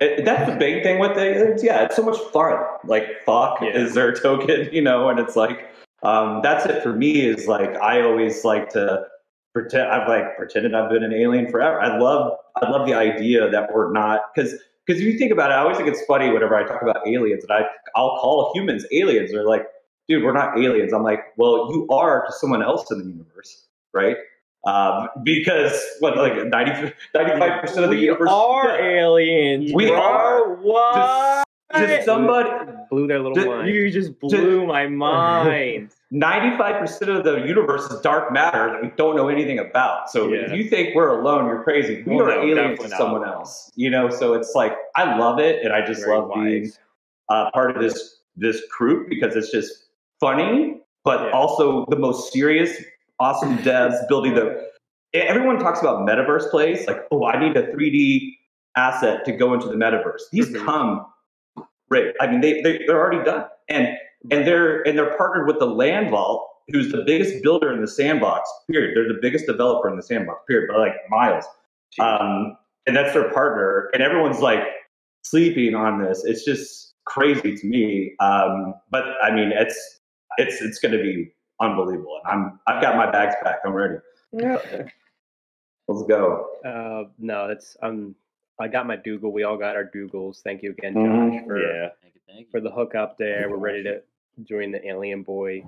It, 0.00 0.24
that's 0.24 0.48
the 0.48 0.56
big 0.56 0.84
thing 0.84 1.00
with 1.00 1.18
it. 1.18 1.36
It's, 1.36 1.64
yeah, 1.64 1.82
it's 1.84 1.96
so 1.96 2.02
much 2.04 2.18
fun. 2.32 2.56
Like 2.84 3.24
fuck 3.26 3.60
Yeah. 3.60 3.76
is 3.76 3.94
their 3.94 4.12
token, 4.26 4.68
you 4.72 4.82
know, 4.82 5.08
and 5.08 5.18
it's 5.18 5.36
like 5.36 5.68
um, 6.02 6.40
that's 6.42 6.64
it 6.66 6.82
for 6.82 6.92
me. 6.92 7.20
Is 7.26 7.48
like 7.48 7.74
I 7.76 8.02
always 8.02 8.44
like 8.44 8.68
to 8.70 9.04
pretend. 9.52 9.88
I've 9.90 10.08
like 10.08 10.36
pretended 10.36 10.74
I've 10.74 10.90
been 10.90 11.02
an 11.02 11.12
alien 11.12 11.50
forever. 11.50 11.80
I 11.80 11.98
love 11.98 12.36
I 12.62 12.70
love 12.70 12.86
the 12.86 12.94
idea 12.94 13.50
that 13.50 13.72
we're 13.74 13.90
not 13.92 14.20
because 14.34 14.54
because 14.86 15.00
if 15.02 15.06
you 15.06 15.18
think 15.18 15.32
about 15.32 15.50
it, 15.50 15.54
I 15.54 15.58
always 15.58 15.76
think 15.76 15.88
it's 15.88 16.04
funny 16.06 16.30
whenever 16.30 16.54
I 16.54 16.62
talk 16.64 16.80
about 16.82 17.06
aliens 17.06 17.42
and 17.44 17.52
I 17.52 17.66
I'll 17.96 18.16
call 18.18 18.52
humans 18.54 18.86
aliens. 18.92 19.32
They're 19.32 19.44
like, 19.44 19.66
dude, 20.06 20.22
we're 20.22 20.32
not 20.32 20.56
aliens. 20.58 20.92
I'm 20.92 21.02
like, 21.02 21.20
well, 21.36 21.68
you 21.72 21.88
are 21.90 22.24
to 22.24 22.32
someone 22.32 22.62
else 22.62 22.88
in 22.92 22.98
the 22.98 23.04
universe, 23.04 23.66
right? 23.92 24.16
Um, 24.66 25.08
because 25.22 25.80
what 26.00 26.16
like 26.16 26.34
95 26.46 27.60
percent 27.60 27.84
of 27.84 27.90
the 27.90 27.96
we 27.96 28.02
universe 28.02 28.28
are 28.30 28.78
aliens. 28.80 29.72
We 29.72 29.86
bro. 29.86 30.00
are. 30.00 30.54
What? 30.56 31.44
Just 31.76 32.06
somebody, 32.06 32.48
Blew 32.90 33.06
their 33.06 33.18
little 33.18 33.34
Did 33.34 33.46
mind. 33.46 33.68
you 33.68 33.90
just 33.90 34.18
blew 34.20 34.66
my 34.66 34.86
mind. 34.88 35.90
95% 36.14 37.18
of 37.18 37.24
the 37.24 37.44
universe 37.46 37.82
is 37.90 38.00
dark 38.00 38.32
matter 38.32 38.70
that 38.72 38.82
we 38.82 38.90
don't 38.96 39.14
know 39.14 39.28
anything 39.28 39.58
about. 39.58 40.08
So 40.10 40.32
if 40.32 40.50
you 40.52 40.64
think 40.70 40.94
we're 40.94 41.20
alone, 41.20 41.44
you're 41.44 41.62
crazy. 41.62 42.02
We 42.04 42.16
Well, 42.16 42.24
are 42.24 42.28
no, 42.36 42.40
aliens 42.40 42.56
definitely 42.56 42.88
to 42.88 42.96
someone 42.96 43.22
alone. 43.22 43.34
else. 43.34 43.70
You 43.76 43.90
know, 43.90 44.08
so 44.08 44.32
it's 44.32 44.52
like 44.54 44.72
I 44.96 45.18
love 45.18 45.38
it 45.38 45.62
and 45.62 45.74
I 45.74 45.84
just 45.84 46.00
Very 46.06 46.16
love 46.16 46.30
being 46.34 46.72
uh, 47.28 47.50
part 47.52 47.76
of 47.76 47.82
this 47.82 48.16
this 48.36 48.62
group 48.76 49.10
because 49.10 49.36
it's 49.36 49.50
just 49.52 49.88
funny, 50.20 50.80
but 51.04 51.26
Yeah. 51.26 51.30
also 51.32 51.84
the 51.90 51.96
most 51.96 52.32
serious, 52.32 52.82
awesome 53.20 53.58
devs 53.58 53.96
building 54.08 54.34
the 54.34 54.68
everyone 55.14 55.58
talks 55.58 55.80
about 55.80 56.06
metaverse 56.06 56.50
plays 56.50 56.86
like, 56.86 57.00
oh, 57.10 57.24
I 57.24 57.38
need 57.40 57.56
a 57.56 57.62
3D 57.72 58.32
asset 58.76 59.24
to 59.24 59.32
go 59.32 59.54
into 59.54 59.66
the 59.66 59.74
metaverse. 59.74 60.20
These 60.32 60.50
Mhm. 60.50 60.64
come 60.64 61.06
right. 61.88 62.14
I 62.20 62.26
mean, 62.26 62.40
they, 62.40 62.60
they 62.62 62.78
they're 62.86 62.98
already 62.98 63.24
done, 63.24 63.46
and 63.68 63.88
and 64.30 64.46
they're 64.46 64.82
and 64.82 64.98
they're 64.98 65.16
partnered 65.16 65.46
with 65.46 65.58
the 65.58 65.66
Land 65.66 66.10
Vault, 66.10 66.46
who's 66.68 66.92
the 66.92 67.02
biggest 67.04 67.42
builder 67.42 67.72
in 67.72 67.80
the 67.80 67.88
sandbox. 67.88 68.48
Period. 68.70 68.94
They're 68.94 69.08
the 69.08 69.18
biggest 69.20 69.46
developer 69.46 69.88
in 69.88 69.96
the 69.96 70.02
sandbox. 70.02 70.40
Period. 70.46 70.68
By 70.72 70.78
like 70.78 70.94
miles. 71.08 71.44
Um, 72.00 72.56
and 72.86 72.94
that's 72.96 73.12
their 73.14 73.30
partner, 73.32 73.88
and 73.92 74.02
everyone's 74.02 74.40
like 74.40 74.62
sleeping 75.22 75.74
on 75.74 76.02
this. 76.02 76.22
It's 76.24 76.44
just 76.44 76.94
crazy 77.06 77.56
to 77.56 77.66
me. 77.66 78.12
Um, 78.20 78.74
but 78.90 79.04
I 79.22 79.34
mean, 79.34 79.50
it's 79.52 80.00
it's 80.36 80.60
it's 80.60 80.78
going 80.78 80.92
to 80.92 81.02
be 81.02 81.32
unbelievable. 81.60 82.20
And 82.24 82.44
I'm 82.44 82.60
I've 82.66 82.82
got 82.82 82.96
my 82.96 83.10
bags 83.10 83.34
packed. 83.42 83.64
I'm 83.66 83.72
ready. 83.72 83.96
Yeah. 84.32 84.58
Let's 85.88 86.02
go. 86.06 86.46
Uh, 86.64 87.04
no, 87.18 87.46
it's 87.48 87.76
um. 87.82 88.14
I 88.60 88.66
got 88.66 88.86
my 88.88 88.96
Dougal. 88.96 89.32
We 89.32 89.44
all 89.44 89.56
got 89.56 89.76
our 89.76 89.84
Dougals. 89.84 90.42
Thank 90.42 90.62
you 90.64 90.72
again, 90.72 90.94
Mhm. 90.94 91.38
Josh, 91.38 91.46
for 91.46 91.58
yeah. 91.60 91.88
Thank 92.02 92.14
you, 92.16 92.20
thank 92.26 92.40
you. 92.40 92.46
for 92.50 92.60
the 92.60 92.70
hookup 92.70 93.16
there. 93.16 93.48
We're 93.48 93.56
ready 93.56 93.84
to 93.84 94.02
join 94.42 94.72
the 94.72 94.84
Alien 94.86 95.22
Boy. 95.22 95.62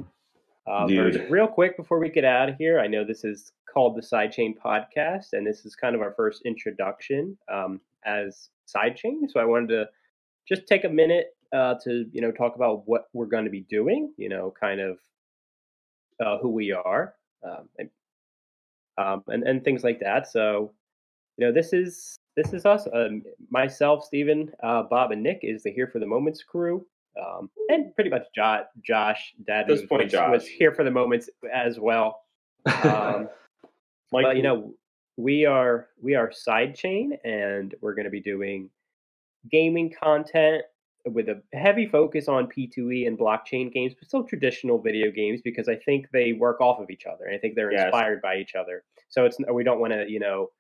Uh, 0.67 0.87
first, 0.89 1.19
real 1.31 1.47
quick 1.47 1.77
before 1.77 1.99
we 2.01 2.11
get 2.11 2.25
out 2.25 2.49
of 2.49 2.57
here, 2.57 2.79
I 2.81 2.87
know 2.89 3.05
this 3.05 3.25
is 3.25 3.53
called 3.73 3.97
the 3.97 4.03
Sidechain 4.03 4.57
Podcast, 4.59 5.33
and 5.33 5.47
this 5.47 5.65
is 5.65 5.75
kind 5.77 5.95
of 5.95 6.03
our 6.03 6.13
first 6.13 6.43
introduction 6.45 7.39
um, 7.51 7.81
as 8.05 8.51
Sidechain. 8.69 9.29
So 9.29 9.41
I 9.41 9.45
wanted 9.45 9.69
to 9.69 9.89
just 10.49 10.67
take 10.67 10.85
a 10.85 10.89
minute 10.89 11.29
uh, 11.53 11.77
to 11.85 12.05
you 12.13 12.21
know 12.21 12.31
talk 12.33 12.57
about 12.57 12.83
what 12.87 13.05
we're 13.13 13.27
going 13.27 13.45
to 13.45 13.51
be 13.51 13.63
doing. 13.71 14.13
You 14.17 14.29
know, 14.29 14.53
kind 14.61 14.81
of 14.81 14.99
uh, 16.21 16.39
who 16.39 16.51
we 16.51 16.73
are, 16.73 17.15
um, 17.45 17.69
and, 17.79 17.91
um, 18.99 19.25
and 19.29 19.43
and 19.45 19.65
things 19.65 19.85
like 19.85 20.01
that. 20.01 20.31
So 20.31 20.73
you 21.37 21.47
know, 21.47 21.53
this 21.53 21.73
is 21.73 22.19
this 22.37 22.53
is 22.53 22.67
us. 22.67 22.87
Um, 22.93 23.23
myself, 23.51 24.05
Stephen, 24.05 24.53
uh, 24.63 24.85
Bob, 24.85 25.11
and 25.13 25.23
Nick 25.23 25.41
is 25.43 25.63
the 25.63 25.71
Here 25.71 25.87
for 25.87 25.99
the 25.99 26.07
Moments 26.07 26.43
crew, 26.43 26.87
um, 27.21 27.51
and 27.69 27.95
pretty 27.95 28.11
much 28.11 28.27
Josh. 28.35 28.65
Josh, 28.83 29.35
Dad, 29.47 29.67
this 29.67 29.81
was, 29.81 29.89
point, 29.89 30.05
was, 30.05 30.13
Josh. 30.13 30.31
was 30.31 30.47
here 30.47 30.73
for 30.75 30.85
the 30.85 30.91
moments 30.91 31.29
as 31.53 31.79
well. 31.81 32.21
Um, 32.85 33.29
but 34.13 34.37
you 34.37 34.43
know, 34.43 34.75
we 35.17 35.47
are 35.47 35.89
we 36.01 36.15
are 36.15 36.31
Sidechain, 36.31 37.13
and 37.25 37.75
we're 37.81 37.95
going 37.95 38.05
to 38.05 38.11
be 38.11 38.21
doing 38.21 38.71
gaming 39.51 39.93
content 40.03 40.63
with 41.07 41.29
a 41.29 41.43
heavy 41.53 41.87
focus 41.87 42.29
on 42.29 42.47
P2E 42.47 43.07
and 43.07 43.19
blockchain 43.19 43.73
games, 43.73 43.95
but 43.99 44.07
still 44.09 44.25
traditional 44.25 44.79
video 44.81 45.11
games 45.11 45.41
because 45.43 45.69
I 45.69 45.77
think 45.77 46.07
they 46.13 46.33
work 46.33 46.61
off 46.61 46.81
of 46.81 46.91
each 46.91 47.07
other, 47.07 47.25
and 47.25 47.35
I 47.35 47.39
think 47.39 47.55
they're 47.55 47.73
Yes. 47.73 47.87
inspired 47.87 48.21
by 48.23 48.37
each 48.37 48.55
other. 48.55 48.85
So 49.09 49.25
it's 49.25 49.37
we 49.53 49.65
don't 49.65 49.81
want 49.81 49.93
to 49.93 50.09
you 50.11 50.21
know 50.21 50.51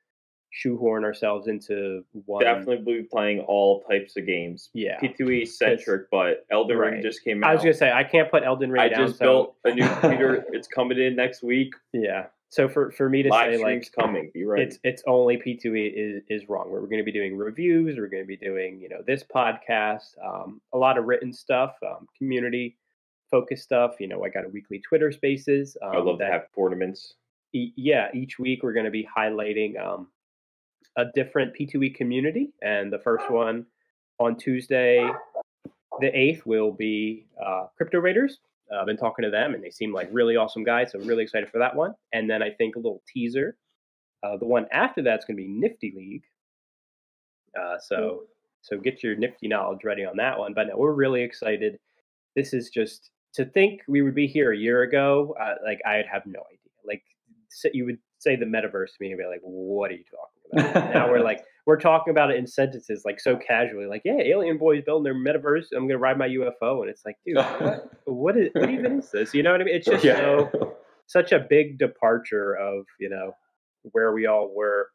shoehorn 0.53 1.05
ourselves 1.05 1.47
into 1.47 2.05
one. 2.27 2.43
Definitely 2.43 3.03
be 3.03 3.03
playing 3.05 3.41
all 3.41 3.83
types 3.83 4.17
of 4.17 4.27
games. 4.27 4.71
Yeah. 4.75 4.99
P2E 5.01 5.47
centric, 5.47 6.11
but 6.11 6.45
Elden 6.51 6.77
Ring 6.77 7.03
just 7.03 7.23
came 7.23 7.45
out. 7.45 7.51
I 7.51 7.55
was 7.55 7.63
gonna 7.63 7.75
say 7.75 7.93
I 7.93 8.05
can't 8.05 8.31
put 8.31 8.43
Elden 8.43 8.71
Ring 8.73 8.83
I 8.83 8.89
down. 8.89 9.07
just 9.07 9.19
so, 9.19 9.25
built 9.25 9.57
a 9.65 9.75
new 9.75 9.89
computer. 10.01 10.45
it's 10.53 10.67
coming 10.67 10.99
in 10.99 11.15
next 11.17 11.43
week. 11.43 11.73
Yeah. 11.93 12.27
So 12.51 12.69
for 12.69 12.91
for 12.91 13.09
me 13.09 13.23
to 13.23 13.29
Live 13.29 13.55
say 13.55 13.63
like 13.63 13.93
coming. 13.93 14.31
Be 14.35 14.45
ready. 14.45 14.65
it's 14.65 14.79
it's 14.83 15.03
only 15.07 15.37
P2E 15.37 15.93
is 15.95 16.23
is 16.29 16.49
wrong. 16.49 16.69
We're 16.71 16.81
going 16.81 16.99
to 16.99 17.05
be 17.05 17.13
doing 17.13 17.37
reviews. 17.37 17.97
We're 17.97 18.09
going 18.09 18.25
to 18.25 18.27
be 18.27 18.37
doing 18.37 18.81
you 18.81 18.89
know 18.89 19.03
this 19.07 19.23
podcast, 19.23 20.15
um, 20.25 20.61
a 20.73 20.79
lot 20.79 20.99
of 20.99 21.05
written 21.05 21.33
stuff, 21.33 21.77
um, 21.87 22.09
community 22.19 22.77
focused 23.31 23.63
stuff. 23.63 24.01
You 24.01 24.09
know, 24.09 24.25
I 24.25 24.31
got 24.31 24.45
a 24.45 24.49
weekly 24.49 24.81
Twitter 24.81 25.13
Spaces. 25.13 25.77
Um, 25.81 25.93
I 25.93 25.99
love 25.99 26.19
to 26.19 26.27
have 26.27 26.47
tournaments. 26.53 27.15
e- 27.53 27.73
yeah, 27.77 28.09
each 28.13 28.41
week 28.41 28.65
we're 28.65 28.73
going 28.73 28.85
to 28.85 28.91
be 28.91 29.07
highlighting 29.17 29.81
um, 29.81 30.09
a 30.97 31.05
different 31.15 31.55
P2E 31.57 31.95
community, 31.95 32.53
and 32.63 32.93
the 32.93 32.99
first 32.99 33.31
one 33.31 33.65
on 34.19 34.37
Tuesday, 34.37 35.09
the 36.01 36.19
eighth, 36.19 36.45
will 36.47 36.73
be 36.73 37.27
uh, 37.41 37.67
Crypto 37.77 38.01
Raiders. 38.01 38.41
I've 38.79 38.87
been 38.87 38.97
talking 38.97 39.25
to 39.25 39.31
them, 39.31 39.55
and 39.55 39.63
they 39.63 39.71
seem 39.71 39.93
like 39.93 40.09
really 40.13 40.37
awesome 40.37 40.65
guys. 40.65 40.93
So 40.93 41.01
I'm 41.01 41.07
really 41.07 41.23
excited 41.23 41.49
for 41.51 41.59
that 41.59 41.75
one. 41.75 41.95
And 42.13 42.29
then 42.31 42.43
I 42.43 42.51
think 42.51 42.77
a 42.77 42.79
little 42.79 43.03
teaser. 43.13 43.57
Uh, 44.23 44.37
the 44.37 44.47
one 44.47 44.67
after 44.73 45.03
that's 45.03 45.25
going 45.25 45.37
to 45.37 45.43
be 45.43 45.49
Nifty 45.49 45.93
League. 45.97 46.23
Uh, 47.59 47.79
so 47.79 48.23
so 48.63 48.79
get 48.79 49.03
your 49.03 49.17
Nifty 49.17 49.49
knowledge 49.49 49.81
ready 49.85 50.05
on 50.05 50.17
that 50.19 50.39
one. 50.39 50.53
But 50.55 50.69
no, 50.69 50.77
we're 50.77 50.93
really 50.93 51.23
excited. 51.23 51.79
This 52.37 52.53
is 52.53 52.71
just 52.71 53.11
to 53.35 53.45
think 53.45 53.81
we 53.89 54.03
would 54.03 54.15
be 54.15 54.27
here 54.27 54.53
a 54.53 54.57
year 54.57 54.83
ago. 54.83 55.35
Uh, 55.41 55.55
like 55.65 55.81
I'd 55.87 56.07
have 56.11 56.27
no 56.27 56.41
idea. 56.41 56.73
Like 56.87 57.03
s- 57.51 57.73
you 57.73 57.85
would 57.87 57.99
say 58.19 58.37
the 58.37 58.45
metaverse 58.45 58.87
to 58.89 58.97
me 59.01 59.11
and 59.13 59.19
be 59.19 59.25
like, 59.27 59.41
"What 59.43 59.91
are 59.91 59.95
you 59.95 60.05
talking 60.05 60.73
about?" 60.75 60.95
now 60.95 61.11
we're 61.11 61.25
like 61.25 61.43
we're 61.71 61.79
talking 61.79 62.11
about 62.11 62.33
it 62.33 62.37
in 62.37 62.49
sentences 62.49 63.03
like 63.05 63.21
so 63.21 63.37
casually 63.37 63.87
like 63.87 64.03
yeah 64.05 64.19
alien 64.25 64.59
boys 64.59 64.83
building 64.85 65.05
their 65.05 65.15
metaverse 65.15 65.67
i'm 65.77 65.87
gonna 65.87 65.97
ride 65.97 66.19
my 66.19 66.27
ufo 66.29 66.81
and 66.81 66.91
it's 66.91 67.03
like 67.05 67.15
dude 67.25 67.37
what, 67.37 67.89
what 68.07 68.37
is 68.37 68.49
what 68.55 68.69
even 68.69 68.99
is 68.99 69.09
this? 69.13 69.33
You 69.33 69.45
know 69.45 69.53
what 69.53 69.61
i 69.61 69.65
mean? 69.65 69.77
It's 69.77 69.87
just 69.87 70.03
so 70.03 70.75
such 71.07 71.31
a 71.31 71.47
big 71.49 71.79
departure 71.79 72.55
of 72.55 72.85
you 72.99 73.09
know 73.09 73.37
where 73.93 74.13
we 74.13 74.27
all 74.27 74.53
were 74.53 74.89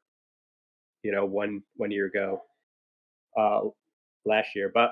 you 1.02 1.14
know 1.14 1.24
one 1.24 1.62
one 1.78 1.92
year 1.92 2.08
ago 2.08 2.42
uh 3.40 3.62
last 4.26 4.50
year 4.54 4.70
but 4.74 4.92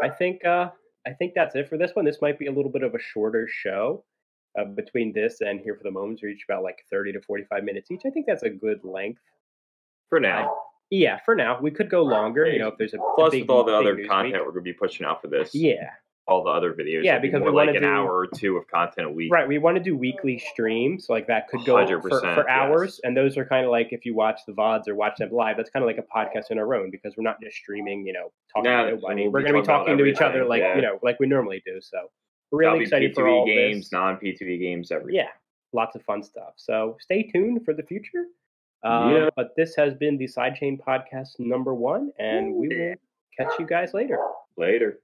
i 0.00 0.08
think 0.08 0.44
uh 0.44 0.68
i 1.04 1.10
think 1.10 1.32
that's 1.34 1.56
it 1.56 1.68
for 1.68 1.78
this 1.78 1.90
one. 1.94 2.04
This 2.04 2.22
might 2.22 2.38
be 2.38 2.46
a 2.46 2.52
little 2.52 2.70
bit 2.70 2.84
of 2.84 2.94
a 2.94 3.00
shorter 3.12 3.48
show 3.50 4.04
uh, 4.56 4.66
between 4.66 5.12
this 5.12 5.40
and 5.40 5.58
here 5.58 5.74
for 5.74 5.82
the 5.82 5.90
moments 5.90 6.22
are 6.22 6.28
each 6.28 6.44
about 6.48 6.62
like 6.62 6.78
30 6.92 7.14
to 7.14 7.20
45 7.22 7.64
minutes 7.64 7.90
each. 7.90 8.02
I 8.06 8.10
think 8.10 8.26
that's 8.26 8.44
a 8.44 8.50
good 8.50 8.84
length 8.84 9.20
For 10.10 10.20
now. 10.20 10.54
yeah, 10.90 11.18
for 11.24 11.34
now. 11.34 11.58
We 11.60 11.70
could 11.70 11.88
go 11.88 12.02
longer, 12.02 12.44
you 12.46 12.58
know, 12.58 12.68
if 12.68 12.74
there's 12.78 12.94
a 12.94 12.98
Plus, 13.14 13.30
big- 13.30 13.42
with 13.44 13.50
all 13.50 13.64
the 13.64 13.74
other 13.74 13.96
content 14.06 14.34
week. 14.34 14.34
we're 14.34 14.52
going 14.52 14.54
to 14.56 14.60
be 14.62 14.72
pushing 14.72 15.06
out 15.06 15.22
for 15.22 15.28
this, 15.28 15.54
Yeah, 15.54 15.90
all 16.26 16.42
the 16.44 16.50
other 16.50 16.72
videos, 16.74 17.04
Yeah, 17.04 17.18
be 17.18 17.28
because 17.28 17.40
more 17.40 17.50
we 17.52 17.56
like 17.56 17.76
an 17.76 17.82
do- 17.82 17.88
hour 17.88 18.12
or 18.12 18.26
two 18.26 18.56
of 18.56 18.66
content 18.68 19.06
a 19.06 19.10
week. 19.10 19.32
right. 19.32 19.46
We 19.48 19.58
want 19.58 19.76
to 19.76 19.82
do 19.82 19.96
weekly 19.96 20.38
streams, 20.38 21.06
like 21.08 21.26
that 21.28 21.48
could 21.48 21.64
go 21.64 21.86
for, 22.00 22.20
for 22.20 22.50
hours, 22.50 22.94
yes. 22.96 23.00
and 23.04 23.16
those 23.16 23.36
are 23.38 23.44
kind 23.44 23.64
of 23.64 23.70
like 23.70 23.92
if 23.92 24.04
you 24.04 24.14
watch 24.14 24.40
the 24.46 24.52
vods 24.52 24.88
or 24.88 24.94
watch 24.96 25.16
them 25.18 25.30
live, 25.32 25.56
that's 25.56 25.70
kind 25.70 25.82
of 25.84 25.86
like 25.86 25.98
a 25.98 26.02
podcast 26.16 26.50
in 26.50 26.58
our 26.58 26.74
own 26.74 26.90
because 26.90 27.16
we're 27.16 27.22
not 27.24 27.40
just 27.40 27.56
streaming, 27.56 28.04
you 28.06 28.12
know, 28.12 28.32
talking 28.52 28.64
to 28.70 28.90
nobody. 28.96 29.22
we'll 29.22 29.32
We're 29.32 29.42
going 29.42 29.54
to 29.54 29.60
be 29.60 29.66
talking 29.66 29.96
to 29.96 30.04
each 30.06 30.20
other 30.20 30.44
like 30.44 30.60
yeah. 30.60 30.74
you 30.76 30.82
know, 30.82 30.98
like 31.02 31.20
we 31.20 31.26
normally 31.28 31.62
do. 31.64 31.80
So 31.80 32.10
we're 32.50 32.58
really 32.60 32.78
be 32.80 32.84
excited 32.84 33.14
for 33.14 33.24
P2E 33.24 33.30
all 33.32 33.46
games, 33.46 33.92
non 33.92 34.16
P2E 34.16 34.58
games, 34.60 34.90
everything. 34.90 35.14
Yeah, 35.14 35.28
lots 35.72 35.94
of 35.94 36.02
fun 36.02 36.22
stuff. 36.24 36.54
So 36.56 36.96
stay 37.00 37.22
tuned 37.22 37.64
for 37.64 37.74
the 37.74 37.84
future. 37.84 38.24
Um, 38.82 39.14
Yeah. 39.14 39.30
But 39.36 39.54
this 39.56 39.74
has 39.76 39.94
been 39.94 40.16
the 40.16 40.26
Sidechain 40.26 40.78
Podcast 40.80 41.38
number 41.38 41.74
one, 41.74 42.12
and 42.18 42.54
we 42.54 42.68
will 42.68 42.94
catch 43.36 43.58
you 43.58 43.66
guys 43.66 43.94
later. 43.94 44.18
Later. 44.56 45.00